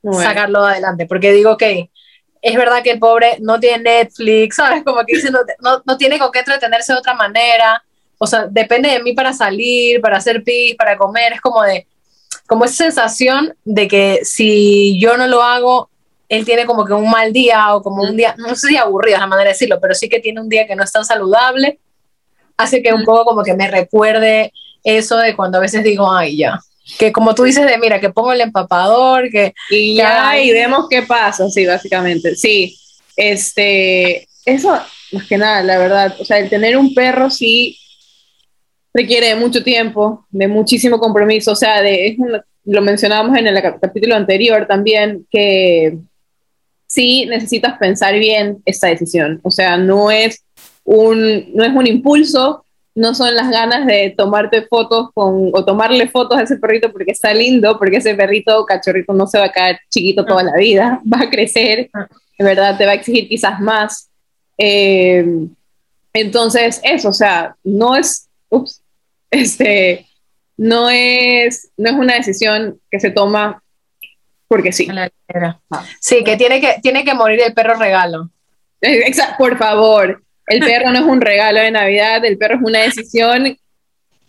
bueno. 0.00 0.22
sacarlo 0.22 0.64
adelante, 0.64 1.04
porque 1.04 1.32
digo, 1.32 1.52
ok, 1.52 1.62
es 2.40 2.56
verdad 2.56 2.82
que 2.82 2.92
el 2.92 2.98
pobre 2.98 3.36
no 3.40 3.60
tiene 3.60 3.82
Netflix, 3.82 4.56
¿sabes? 4.56 4.82
Como 4.84 5.04
que 5.04 5.16
dice, 5.16 5.30
no, 5.30 5.40
no, 5.60 5.82
no 5.84 5.96
tiene 5.98 6.18
con 6.18 6.32
qué 6.32 6.38
entretenerse 6.38 6.94
de 6.94 6.98
otra 6.98 7.12
manera, 7.12 7.82
o 8.18 8.26
sea, 8.26 8.46
depende 8.46 8.90
de 8.90 9.02
mí 9.02 9.12
para 9.12 9.32
salir, 9.32 10.00
para 10.00 10.18
hacer 10.18 10.42
pis, 10.42 10.74
para 10.76 10.96
comer, 10.96 11.34
es 11.34 11.40
como 11.40 11.62
de, 11.62 11.86
como 12.46 12.64
esa 12.64 12.84
sensación 12.84 13.54
de 13.64 13.88
que 13.88 14.20
si 14.22 14.98
yo 15.00 15.16
no 15.16 15.26
lo 15.26 15.42
hago, 15.42 15.90
él 16.28 16.44
tiene 16.44 16.66
como 16.66 16.84
que 16.84 16.92
un 16.92 17.10
mal 17.10 17.32
día 17.32 17.74
o 17.74 17.82
como 17.82 18.02
un 18.02 18.16
día, 18.16 18.34
no 18.38 18.54
sé 18.56 18.68
si 18.68 18.76
aburrido 18.76 19.16
es 19.16 19.20
la 19.20 19.26
manera 19.26 19.48
de 19.48 19.52
decirlo, 19.52 19.78
pero 19.80 19.94
sí 19.94 20.08
que 20.08 20.20
tiene 20.20 20.40
un 20.40 20.48
día 20.48 20.66
que 20.66 20.74
no 20.74 20.82
es 20.82 20.92
tan 20.92 21.04
saludable, 21.04 21.78
hace 22.56 22.82
que 22.82 22.92
un 22.92 23.04
poco 23.04 23.24
como 23.24 23.42
que 23.42 23.54
me 23.54 23.70
recuerde 23.70 24.52
eso 24.82 25.16
de 25.18 25.36
cuando 25.36 25.58
a 25.58 25.60
veces 25.60 25.84
digo, 25.84 26.10
ay, 26.10 26.38
ya, 26.38 26.58
que 26.98 27.12
como 27.12 27.34
tú 27.34 27.42
dices 27.44 27.66
de, 27.66 27.78
mira, 27.78 28.00
que 28.00 28.10
pongo 28.10 28.32
el 28.32 28.40
empapador, 28.40 29.28
que... 29.30 29.52
Y 29.70 29.96
ya, 29.96 30.38
y 30.38 30.52
vemos 30.52 30.86
qué 30.88 31.02
pasa, 31.02 31.48
sí, 31.50 31.66
básicamente, 31.66 32.34
sí, 32.34 32.78
este, 33.16 34.26
eso, 34.44 34.80
más 35.12 35.26
que 35.26 35.36
nada, 35.36 35.62
la 35.62 35.78
verdad, 35.78 36.16
o 36.18 36.24
sea, 36.24 36.38
el 36.38 36.48
tener 36.48 36.76
un 36.76 36.94
perro 36.94 37.30
sí 37.30 37.78
requiere 38.96 39.28
de 39.28 39.36
mucho 39.36 39.62
tiempo, 39.62 40.26
de 40.30 40.48
muchísimo 40.48 40.98
compromiso, 40.98 41.52
o 41.52 41.56
sea, 41.56 41.82
de, 41.82 42.08
es 42.08 42.16
lo 42.64 42.82
mencionábamos 42.82 43.36
en 43.38 43.46
el 43.46 43.62
capítulo 43.80 44.16
anterior 44.16 44.66
también, 44.66 45.26
que 45.30 45.98
sí 46.86 47.26
necesitas 47.26 47.78
pensar 47.78 48.18
bien 48.18 48.62
esta 48.64 48.88
decisión, 48.88 49.38
o 49.42 49.50
sea, 49.50 49.76
no 49.76 50.10
es 50.10 50.42
un, 50.84 51.52
no 51.54 51.62
es 51.64 51.72
un 51.74 51.86
impulso, 51.86 52.64
no 52.94 53.14
son 53.14 53.34
las 53.34 53.50
ganas 53.50 53.86
de 53.86 54.14
tomarte 54.16 54.62
fotos 54.62 55.10
con, 55.12 55.50
o 55.52 55.64
tomarle 55.64 56.08
fotos 56.08 56.38
a 56.38 56.42
ese 56.42 56.56
perrito 56.56 56.90
porque 56.90 57.12
está 57.12 57.34
lindo, 57.34 57.78
porque 57.78 57.98
ese 57.98 58.14
perrito 58.14 58.64
cachorrito 58.64 59.12
no 59.12 59.26
se 59.26 59.38
va 59.38 59.44
a 59.44 59.52
quedar 59.52 59.78
chiquito 59.90 60.24
toda 60.24 60.42
la 60.42 60.56
vida, 60.56 61.02
va 61.12 61.24
a 61.24 61.30
crecer, 61.30 61.90
de 62.38 62.44
verdad 62.44 62.78
te 62.78 62.86
va 62.86 62.92
a 62.92 62.94
exigir 62.94 63.28
quizás 63.28 63.60
más. 63.60 64.08
Eh, 64.56 65.46
entonces, 66.14 66.80
eso, 66.82 67.10
o 67.10 67.12
sea, 67.12 67.54
no 67.62 67.94
es, 67.94 68.30
ups, 68.48 68.80
este, 69.36 70.06
no 70.56 70.90
es, 70.90 71.70
no 71.76 71.90
es 71.90 71.96
una 71.96 72.14
decisión 72.14 72.80
que 72.90 73.00
se 73.00 73.10
toma 73.10 73.62
porque 74.48 74.72
sí. 74.72 74.88
Sí, 76.00 76.22
que 76.24 76.36
tiene 76.36 76.60
que, 76.60 76.76
tiene 76.82 77.04
que 77.04 77.14
morir 77.14 77.40
el 77.44 77.52
perro 77.52 77.74
regalo. 77.74 78.30
Exacto, 78.80 79.36
por 79.38 79.58
favor, 79.58 80.22
el 80.46 80.60
perro 80.60 80.92
no 80.92 80.98
es 80.98 81.04
un 81.04 81.20
regalo 81.20 81.60
de 81.60 81.70
Navidad, 81.70 82.24
el 82.24 82.38
perro 82.38 82.56
es 82.56 82.60
una 82.62 82.80
decisión 82.80 83.56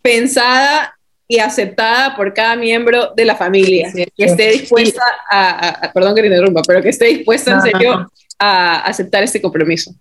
pensada 0.02 0.98
y 1.28 1.40
aceptada 1.40 2.16
por 2.16 2.34
cada 2.34 2.56
miembro 2.56 3.14
de 3.16 3.26
la 3.26 3.36
familia, 3.36 3.92
que 3.94 4.12
esté 4.18 4.52
dispuesta 4.52 5.04
a, 5.30 5.92
perdón 5.94 6.16
que 6.16 6.22
te 6.22 6.28
interrumpa, 6.28 6.62
pero 6.66 6.82
que 6.82 6.90
esté 6.90 7.06
dispuesta 7.06 7.52
en 7.52 7.62
serio 7.62 8.10
a 8.40 8.80
aceptar 8.80 9.24
este 9.24 9.42
compromiso. 9.42 9.94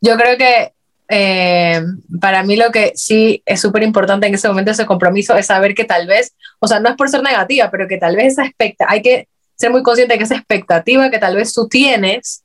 Yo 0.00 0.16
creo 0.16 0.36
que 0.36 0.73
eh, 1.08 1.82
para 2.20 2.42
mí 2.42 2.56
lo 2.56 2.70
que 2.70 2.92
sí 2.94 3.42
es 3.44 3.60
súper 3.60 3.82
importante 3.82 4.26
en 4.26 4.34
ese 4.34 4.48
momento, 4.48 4.70
ese 4.70 4.86
compromiso, 4.86 5.36
es 5.36 5.46
saber 5.46 5.74
que 5.74 5.84
tal 5.84 6.06
vez, 6.06 6.34
o 6.60 6.66
sea, 6.66 6.80
no 6.80 6.88
es 6.88 6.96
por 6.96 7.08
ser 7.08 7.22
negativa, 7.22 7.70
pero 7.70 7.86
que 7.86 7.98
tal 7.98 8.16
vez 8.16 8.32
esa 8.32 8.44
expectativa, 8.44 8.92
hay 8.92 9.02
que 9.02 9.28
ser 9.56 9.70
muy 9.70 9.82
consciente 9.82 10.14
de 10.14 10.18
que 10.18 10.24
esa 10.24 10.36
expectativa 10.36 11.10
que 11.10 11.18
tal 11.18 11.36
vez 11.36 11.52
tú 11.52 11.68
tienes, 11.68 12.42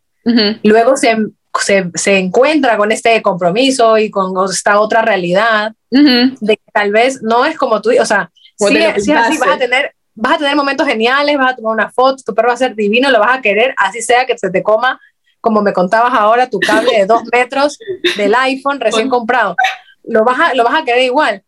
luego 0.64 0.96
se, 0.96 1.18
se, 1.60 1.90
se, 1.96 2.18
encuentra 2.20 2.78
con 2.78 2.92
este 2.92 3.20
compromiso 3.22 3.98
y 3.98 4.12
con 4.12 4.34
esta 4.50 4.80
otra 4.80 5.02
realidad, 5.02 5.74
de 5.90 6.58
que 6.58 6.72
tal 6.72 6.92
vez 6.92 7.22
no 7.24 7.46
es 7.46 7.58
como 7.58 7.82
tú, 7.82 7.92
o 8.00 8.06
sea, 8.06 8.30
sí, 8.58 8.78
sí, 8.98 9.12
así 9.12 9.38
vas 9.38 9.56
a 9.56 9.58
tener 9.58 9.94
vas 10.22 10.34
a 10.34 10.38
tener 10.38 10.56
momentos 10.56 10.86
geniales, 10.86 11.38
vas 11.38 11.54
a 11.54 11.56
tomar 11.56 11.74
una 11.74 11.92
foto, 11.92 12.22
tu 12.26 12.36
perro 12.36 12.50
va 12.50 12.54
a 12.54 12.58
ser 12.58 12.76
divino, 12.76 13.10
lo 13.10 13.20
vas 13.20 13.38
a 13.38 13.42
querer, 13.42 13.74
así 13.78 14.02
sea 14.02 14.26
que 14.26 14.38
se 14.38 14.50
te 14.50 14.62
coma 14.62 15.00
como 15.42 15.62
me 15.62 15.74
contabas 15.74 16.14
ahora, 16.14 16.50
tu 16.50 16.60
cable 16.60 16.92
de 16.98 17.06
dos 17.06 17.24
metros 17.32 17.78
del 18.18 18.36
iPhone 18.36 18.80
recién 18.80 19.10
comprado. 19.10 19.56
Lo 20.04 20.24
vas 20.24 20.40
a, 20.40 20.54
lo 20.54 20.64
vas 20.64 20.82
a 20.82 20.86
querer 20.86 21.04
igual. 21.04 21.44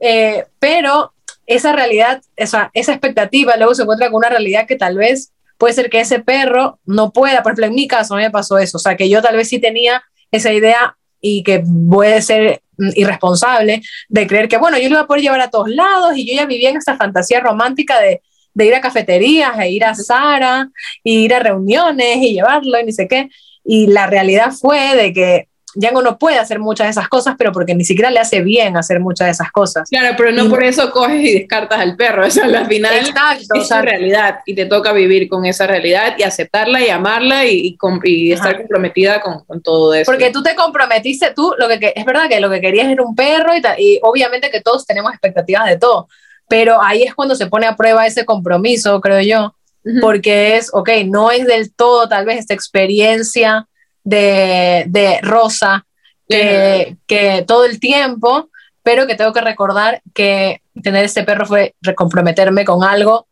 Eh, 0.00 0.44
pero 0.58 1.12
esa 1.46 1.72
realidad, 1.72 2.22
esa, 2.36 2.70
esa 2.74 2.92
expectativa 2.92 3.56
luego 3.56 3.74
se 3.74 3.82
encuentra 3.82 4.08
con 4.08 4.16
una 4.16 4.28
realidad 4.28 4.66
que 4.66 4.76
tal 4.76 4.96
vez 4.96 5.32
puede 5.58 5.74
ser 5.74 5.90
que 5.90 6.00
ese 6.00 6.20
perro 6.20 6.78
no 6.84 7.12
pueda, 7.12 7.42
por 7.42 7.52
ejemplo, 7.52 7.66
en 7.66 7.74
mi 7.74 7.86
caso 7.86 8.14
no 8.14 8.20
me 8.20 8.30
pasó 8.30 8.58
eso, 8.58 8.78
o 8.78 8.80
sea, 8.80 8.96
que 8.96 9.08
yo 9.08 9.22
tal 9.22 9.36
vez 9.36 9.48
sí 9.48 9.58
tenía 9.58 10.02
esa 10.30 10.52
idea 10.52 10.96
y 11.20 11.42
que 11.42 11.62
puede 11.88 12.20
ser 12.22 12.62
mm, 12.76 12.90
irresponsable 12.96 13.82
de 14.08 14.26
creer 14.26 14.48
que, 14.48 14.58
bueno, 14.58 14.78
yo 14.78 14.84
lo 14.84 14.96
iba 14.96 15.00
a 15.00 15.06
poder 15.06 15.22
llevar 15.22 15.40
a 15.40 15.50
todos 15.50 15.68
lados 15.68 16.16
y 16.16 16.26
yo 16.26 16.34
ya 16.34 16.46
vivía 16.46 16.70
en 16.70 16.76
esta 16.76 16.96
fantasía 16.96 17.40
romántica 17.40 18.00
de, 18.00 18.20
de 18.54 18.66
ir 18.66 18.74
a 18.74 18.80
cafeterías, 18.80 19.58
e 19.58 19.70
ir 19.70 19.84
a 19.84 19.94
Sara, 19.94 20.70
y 21.02 21.24
ir 21.24 21.34
a 21.34 21.40
reuniones 21.40 22.16
y 22.18 22.34
llevarlo 22.34 22.80
y 22.80 22.84
ni 22.84 22.92
sé 22.92 23.08
qué. 23.08 23.28
Y 23.64 23.88
la 23.88 24.06
realidad 24.06 24.52
fue 24.52 24.96
de 24.96 25.12
que 25.12 25.48
Django 25.74 26.02
no 26.02 26.18
puede 26.18 26.38
hacer 26.38 26.60
muchas 26.60 26.86
de 26.86 26.92
esas 26.92 27.08
cosas, 27.08 27.34
pero 27.36 27.52
porque 27.52 27.74
ni 27.74 27.84
siquiera 27.84 28.10
le 28.10 28.20
hace 28.20 28.42
bien 28.42 28.76
hacer 28.76 29.00
muchas 29.00 29.26
de 29.26 29.32
esas 29.32 29.50
cosas. 29.50 29.88
Claro, 29.88 30.14
pero 30.16 30.32
no 30.32 30.48
por 30.48 30.62
eso 30.62 30.90
coges 30.90 31.22
y 31.22 31.32
descartas 31.34 31.80
al 31.80 31.96
perro. 31.96 32.26
O 32.26 32.30
sea, 32.30 32.44
al 32.44 32.66
final 32.66 32.94
Exacto, 32.94 33.60
es 33.60 33.70
realidad 33.70 34.38
y 34.46 34.54
te 34.54 34.66
toca 34.66 34.92
vivir 34.92 35.28
con 35.28 35.44
esa 35.44 35.66
realidad 35.66 36.14
y 36.16 36.22
aceptarla 36.22 36.80
y 36.80 36.90
amarla 36.90 37.46
y, 37.46 37.76
y, 38.04 38.32
estar 38.32 38.56
comprometida 38.56 39.20
con, 39.20 39.44
con, 39.44 39.62
todo 39.62 39.94
eso. 39.94 40.10
Porque 40.10 40.30
tú 40.30 40.42
te 40.42 40.54
comprometiste, 40.54 41.32
tú, 41.34 41.54
lo 41.58 41.68
que, 41.68 41.92
es 41.94 42.04
verdad 42.04 42.28
que 42.28 42.40
lo 42.40 42.50
que 42.50 42.60
querías 42.60 42.88
era 42.88 43.02
un 43.02 43.14
perro 43.14 43.52
y, 43.56 43.62
y 43.82 43.98
obviamente 44.02 44.50
que 44.50 44.60
todos 44.60 44.86
tenemos 44.86 45.12
expectativas 45.12 45.66
de 45.66 45.76
todo, 45.76 46.08
pero 46.48 46.82
ahí 46.82 47.02
es 47.02 47.14
cuando 47.14 47.34
se 47.34 47.46
pone 47.46 47.66
a 47.66 47.76
prueba 47.76 48.06
ese 48.06 48.24
compromiso, 48.24 49.00
creo 49.00 49.20
yo, 49.20 49.54
porque 50.00 50.56
es, 50.56 50.70
ok, 50.72 50.90
no 51.06 51.30
es 51.30 51.46
del 51.46 51.72
todo 51.74 52.08
tal 52.08 52.24
vez 52.24 52.38
esta 52.38 52.54
experiencia 52.54 53.68
de, 54.02 54.84
de 54.88 55.20
Rosa 55.22 55.86
que, 56.28 56.96
que, 57.06 57.44
todo 57.46 57.64
el 57.64 57.80
tiempo, 57.80 58.48
pero 58.82 59.06
que 59.06 59.14
tengo 59.14 59.32
que 59.32 59.40
recordar 59.40 60.02
que 60.14 60.62
tener 60.82 61.04
este 61.04 61.22
perro 61.22 61.46
fue 61.46 61.74
recomprometerme 61.80 62.64
con 62.64 62.82
algo, 62.82 63.26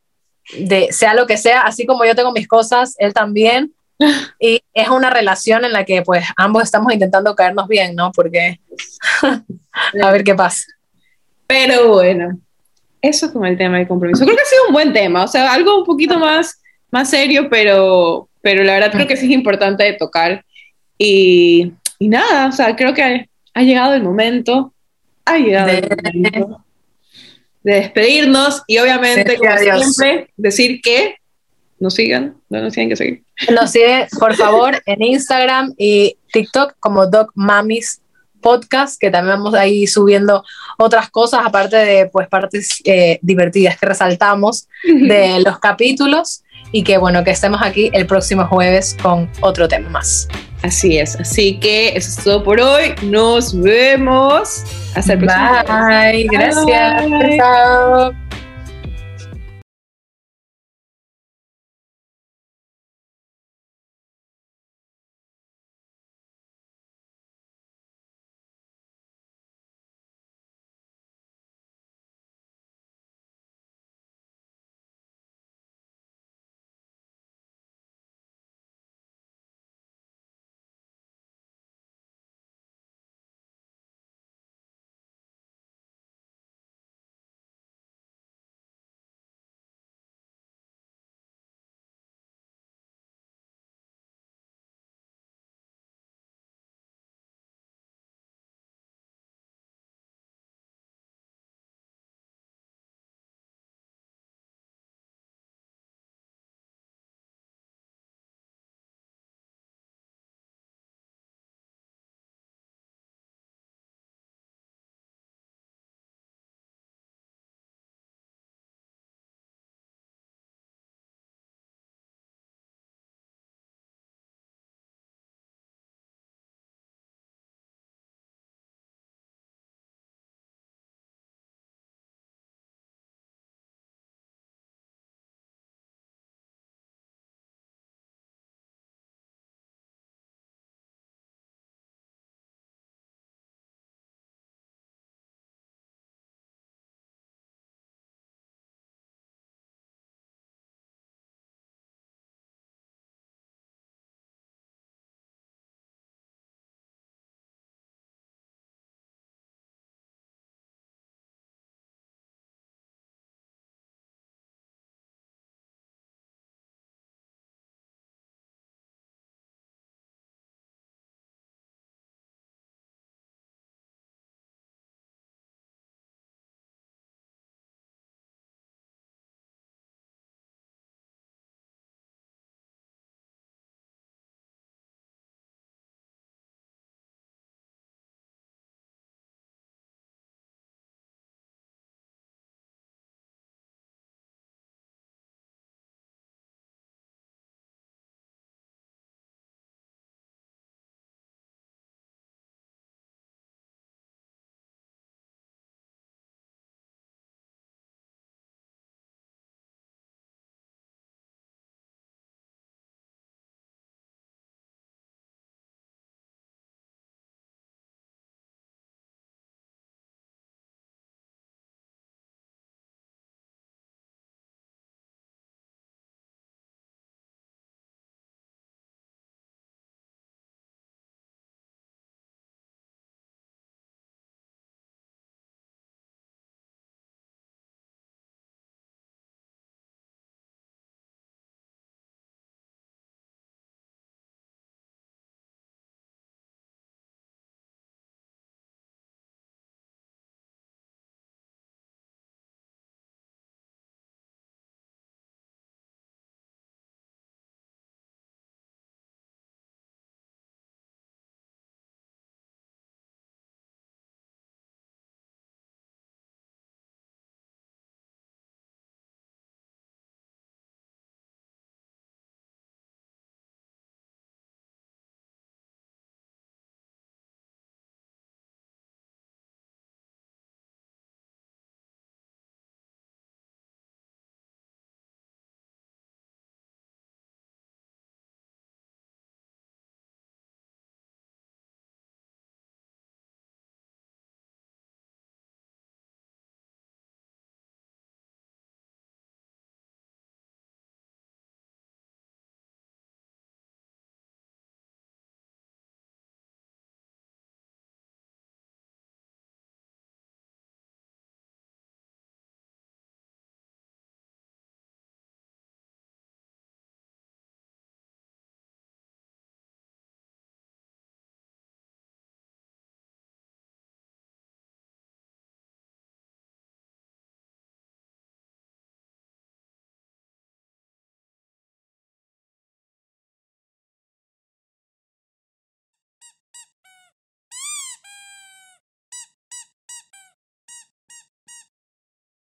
de 0.58 0.92
sea 0.92 1.14
lo 1.14 1.26
que 1.26 1.36
sea, 1.36 1.62
así 1.62 1.86
como 1.86 2.04
yo 2.04 2.14
tengo 2.14 2.32
mis 2.32 2.48
cosas, 2.48 2.94
él 2.98 3.12
también. 3.12 3.72
Y 4.40 4.64
es 4.74 4.88
una 4.88 5.10
relación 5.10 5.64
en 5.64 5.72
la 5.72 5.84
que 5.84 6.02
pues 6.02 6.24
ambos 6.36 6.64
estamos 6.64 6.92
intentando 6.92 7.36
caernos 7.36 7.68
bien, 7.68 7.94
¿no? 7.94 8.10
Porque 8.10 8.58
a 10.02 10.10
ver 10.10 10.24
qué 10.24 10.34
pasa. 10.34 10.64
Pero 11.46 11.88
bueno, 11.88 12.40
eso 13.02 13.26
es 13.26 13.32
como 13.32 13.46
el 13.46 13.58
tema 13.58 13.78
del 13.78 13.88
compromiso. 13.88 14.24
Creo 14.24 14.36
que 14.36 14.42
ha 14.42 14.46
sido 14.46 14.66
un 14.68 14.72
buen 14.72 14.92
tema, 14.92 15.24
o 15.24 15.28
sea, 15.28 15.52
algo 15.52 15.78
un 15.78 15.84
poquito 15.84 16.18
más, 16.18 16.62
más 16.90 17.10
serio, 17.10 17.48
pero, 17.50 18.28
pero 18.40 18.62
la 18.62 18.74
verdad 18.74 18.92
creo 18.92 19.06
que 19.08 19.16
sí 19.16 19.26
es 19.26 19.32
importante 19.32 19.82
de 19.82 19.94
tocar. 19.94 20.44
Y, 20.96 21.72
y 21.98 22.08
nada, 22.08 22.46
o 22.46 22.52
sea, 22.52 22.76
creo 22.76 22.94
que 22.94 23.28
ha, 23.54 23.62
llegado 23.62 23.94
el 23.94 24.04
momento, 24.04 24.72
ha 25.24 25.36
llegado 25.36 25.70
el 25.70 25.88
momento 25.88 26.64
de 27.64 27.74
despedirnos 27.74 28.62
y 28.66 28.78
obviamente, 28.78 29.36
como 29.36 29.56
siempre, 29.58 30.30
decir 30.36 30.80
que 30.80 31.16
nos 31.80 31.94
sigan, 31.94 32.36
no 32.48 32.62
nos 32.62 32.72
tienen 32.72 32.88
que 32.88 32.96
seguir. 32.96 33.24
Nos 33.50 33.72
siguen, 33.72 34.06
por 34.18 34.36
favor, 34.36 34.80
en 34.86 35.02
Instagram 35.02 35.74
y 35.76 36.16
TikTok 36.32 36.76
como 36.78 37.08
Doc 37.08 37.32
Mamis 37.34 38.00
podcast, 38.42 39.00
que 39.00 39.10
también 39.10 39.38
vamos 39.38 39.54
ahí 39.54 39.86
subiendo 39.86 40.44
otras 40.76 41.08
cosas, 41.08 41.40
aparte 41.44 41.76
de 41.76 42.06
pues 42.12 42.28
partes 42.28 42.82
eh, 42.84 43.18
divertidas 43.22 43.78
que 43.78 43.86
resaltamos 43.86 44.68
de 44.84 45.40
los 45.40 45.58
capítulos 45.58 46.42
y 46.72 46.82
que 46.82 46.98
bueno, 46.98 47.24
que 47.24 47.30
estemos 47.30 47.62
aquí 47.62 47.90
el 47.92 48.06
próximo 48.06 48.46
jueves 48.46 48.96
con 49.00 49.30
otro 49.40 49.68
tema 49.68 49.88
más. 49.88 50.28
Así 50.62 50.98
es, 50.98 51.16
así 51.16 51.58
que 51.58 51.88
eso 51.88 52.08
es 52.08 52.24
todo 52.24 52.44
por 52.44 52.60
hoy, 52.60 52.94
nos 53.02 53.58
vemos, 53.58 54.62
hasta 54.94 55.14
el 55.14 55.18
próximo 55.18 55.48
Bye, 55.66 56.28
gracias. 56.30 57.36
Chao. 57.36 58.21